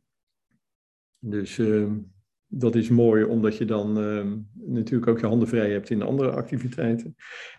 [1.19, 1.97] Dus ehm,
[2.47, 6.29] dat is mooi, omdat je dan uh, natuurlijk ook je handen vrij hebt in andere
[6.31, 7.15] activiteiten.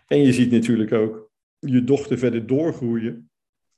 [0.07, 3.29] En je ziet natuurlijk ook je dochter verder doorgroeien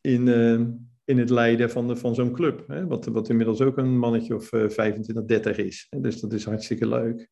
[0.01, 0.59] in, uh,
[1.05, 2.68] in het leiden van, de, van zo'n club.
[2.68, 2.88] Hè?
[2.88, 5.88] Wat, wat inmiddels ook een mannetje of uh, 25, 30 is.
[5.97, 7.30] Dus dat is hartstikke leuk.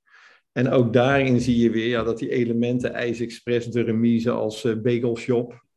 [0.51, 4.81] En ook daarin zie je weer ja, dat die elementen, IJsexpress, de remise als uh,
[4.81, 5.67] bagelshop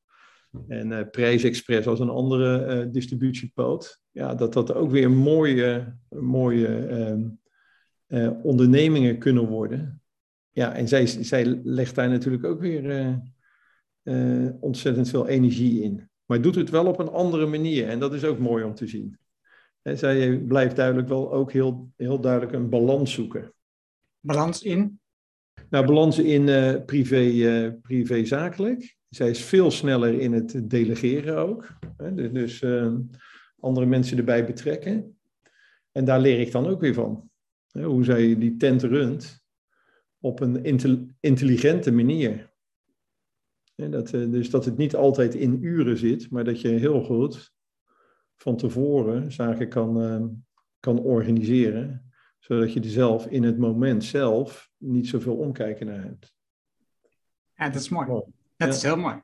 [0.69, 6.77] en uh, Prijsexpress als een andere uh, distributiepoot, ja, dat dat ook weer mooie, mooie
[6.77, 7.29] ehm,
[8.13, 10.01] uh, ondernemingen kunnen worden.
[10.51, 13.17] Ja, en zij, zij legt daar natuurlijk ook weer uh,
[14.03, 16.09] uh, ontzettend veel energie in.
[16.25, 18.87] Maar doet het wel op een andere manier en dat is ook mooi om te
[18.87, 19.19] zien.
[19.83, 23.53] En zij blijft duidelijk wel ook heel, heel duidelijk een balans zoeken.
[24.21, 25.01] Balans in?
[25.71, 26.45] Nou, balans in
[26.85, 28.97] privé, privé-zakelijk.
[29.09, 31.73] Zij is veel sneller in het delegeren ook.
[31.97, 32.15] Hè?
[32.15, 32.65] Dus, dus
[33.61, 35.19] andere mensen erbij betrekken.
[35.93, 37.31] En daar leer ik dan ook weer van.
[37.73, 39.45] Hoe zij die tent runt
[40.21, 40.65] op een
[41.21, 42.51] intelligente manier.
[43.75, 47.55] Dat, eh, dus dat het niet altijd in uren zit, maar dat je heel goed
[48.37, 50.29] van tevoren zaken kan, ehm,
[50.81, 56.35] kan organiseren, zodat je er zelf in het moment zelf niet zoveel omkijken naar hebt.
[57.55, 58.23] Ja, dat is mooi.
[58.57, 59.21] Dat is heel mooi.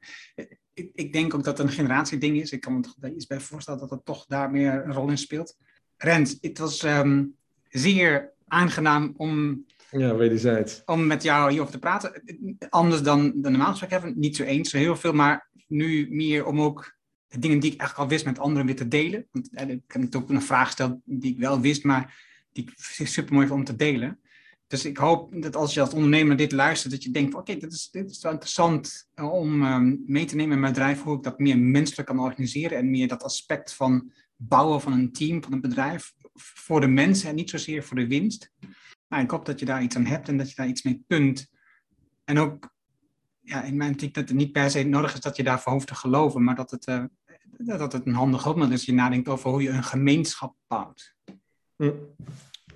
[0.73, 2.53] Ik, ik, denk ook dat het een generatieding is.
[2.53, 5.19] Ik kan me er iets bij voorstellen dat het toch daar meer een rol in
[5.19, 5.57] speelt.
[5.97, 7.37] Rens, het was um,
[7.69, 10.83] zeer aangenaam om, ja, wederzijds.
[10.85, 12.23] om met jou hierover te praten.
[12.69, 14.19] Anders dan de normaal gesprek hebben.
[14.19, 16.97] Niet zo eens, zo heel veel, maar nu meer om ook
[17.29, 19.27] de dingen die ik eigenlijk al wist met anderen weer te delen.
[19.31, 23.07] Want eh, ik heb ook een vraag gesteld die ik wel wist, maar die ik
[23.07, 24.21] super mooi vond om te delen.
[24.67, 27.73] Dus ik hoop dat als je als ondernemer dit luistert, dat je denkt: oké, dit,
[27.73, 31.23] is, dit is wel interessant om um, mee te nemen in mijn bedrijf, hoe ik
[31.23, 35.53] dat meer menselijk kan organiseren en meer dat aspect van bouwen van een team, van
[35.53, 38.53] een bedrijf, voor de mensen en niet zozeer voor de winst.
[39.09, 41.05] Nou, ik hoop dat je daar iets aan hebt en dat je daar iets mee
[41.07, 41.51] kunt.
[42.25, 42.75] En ook,
[43.41, 45.87] ja, in mijn optiek dat het niet per se nodig is dat je daarvoor hoeft
[45.87, 47.05] te geloven, maar dat het, uh,
[47.57, 51.15] dat het een handig hulpmiddel is als je nadenkt over hoe je een gemeenschap bouwt.
[51.77, 51.93] Hm.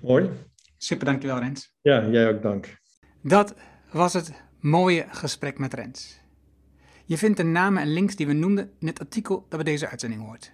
[0.01, 0.29] Mooi.
[0.77, 1.75] Super, dankjewel Rens.
[1.81, 2.81] Ja, jij ook dank.
[3.21, 3.55] Dat
[3.91, 6.21] was het mooie gesprek met Rens.
[7.05, 9.87] Je vindt de namen en links die we noemden in het artikel dat bij deze
[9.87, 10.53] uitzending hoort.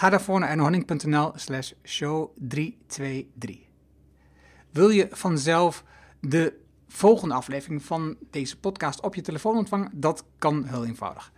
[0.00, 3.58] Ga daarvoor naar ernohanning.nl slash show 323.
[4.70, 5.84] Wil je vanzelf
[6.20, 9.90] de volgende aflevering van deze podcast op je telefoon ontvangen?
[9.94, 11.32] Dat kan heel eenvoudig.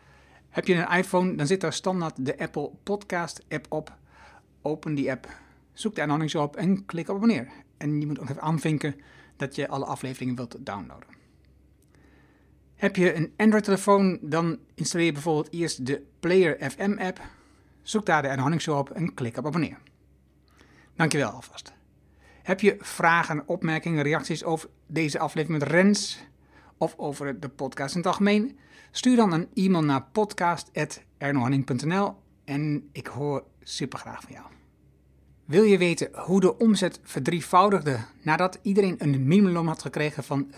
[0.49, 3.97] Heb je een iPhone, dan zit daar standaard de Apple Podcast app op.
[4.61, 5.29] Open die app,
[5.73, 7.49] zoek de Ernohanning op en klik op abonneer.
[7.77, 8.95] En je moet ook even aanvinken
[9.37, 11.09] dat je alle afleveringen wilt downloaden.
[12.75, 17.21] Heb je een Android-telefoon, dan installeer je bijvoorbeeld eerst de Player FM app
[17.83, 19.79] Zoek daar de Erhanning Show op en klik op abonneer.
[20.97, 21.73] Dankjewel alvast.
[22.43, 26.25] Heb je vragen, opmerkingen, reacties over deze aflevering met Rens
[26.77, 28.59] of over de podcast in het algemeen?
[28.91, 32.15] Stuur dan een e-mail naar podcast.ernohanning.nl
[32.45, 34.47] en ik hoor super graag van jou.
[35.45, 40.55] Wil je weten hoe de omzet verdrievoudigde nadat iedereen een minimumloon had gekregen van 70.000?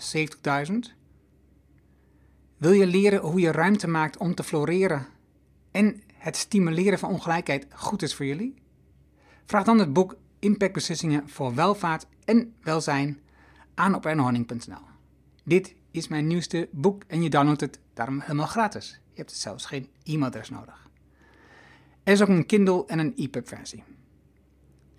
[2.57, 5.07] Wil je leren hoe je ruimte maakt om te floreren
[5.71, 8.53] en het stimuleren van ongelijkheid goed is voor jullie?
[9.45, 13.19] Vraag dan het boek Impactbeslissingen voor welvaart en welzijn
[13.73, 14.81] aan op ernohanning.nl.
[15.43, 18.99] Dit is mijn nieuwste boek en je downloadt het daarom helemaal gratis.
[19.09, 20.89] Je hebt zelfs geen e-mailadres nodig.
[22.03, 23.83] Er is ook een Kindle en een EPUB versie.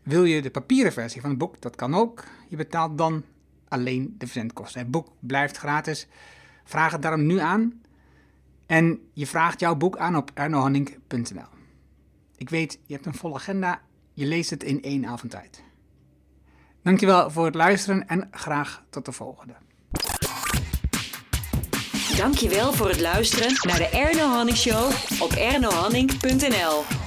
[0.03, 1.61] Wil je de papieren versie van het boek?
[1.61, 2.25] Dat kan ook.
[2.49, 3.25] Je betaalt dan
[3.69, 4.81] alleen de verzendkosten.
[4.81, 6.07] Het boek blijft gratis.
[6.65, 7.81] Vraag het daarom nu aan.
[8.67, 11.49] En je vraagt jouw boek aan op ernohanning.nl.
[12.37, 13.81] Ik weet, je hebt een volle agenda.
[14.13, 15.63] Je leest het in één avond tijd.
[16.83, 19.55] Dankjewel voor het luisteren en graag tot de volgende.
[22.17, 27.06] Dankjewel voor het luisteren naar de Erno Hanning Show op ernohanning.nl.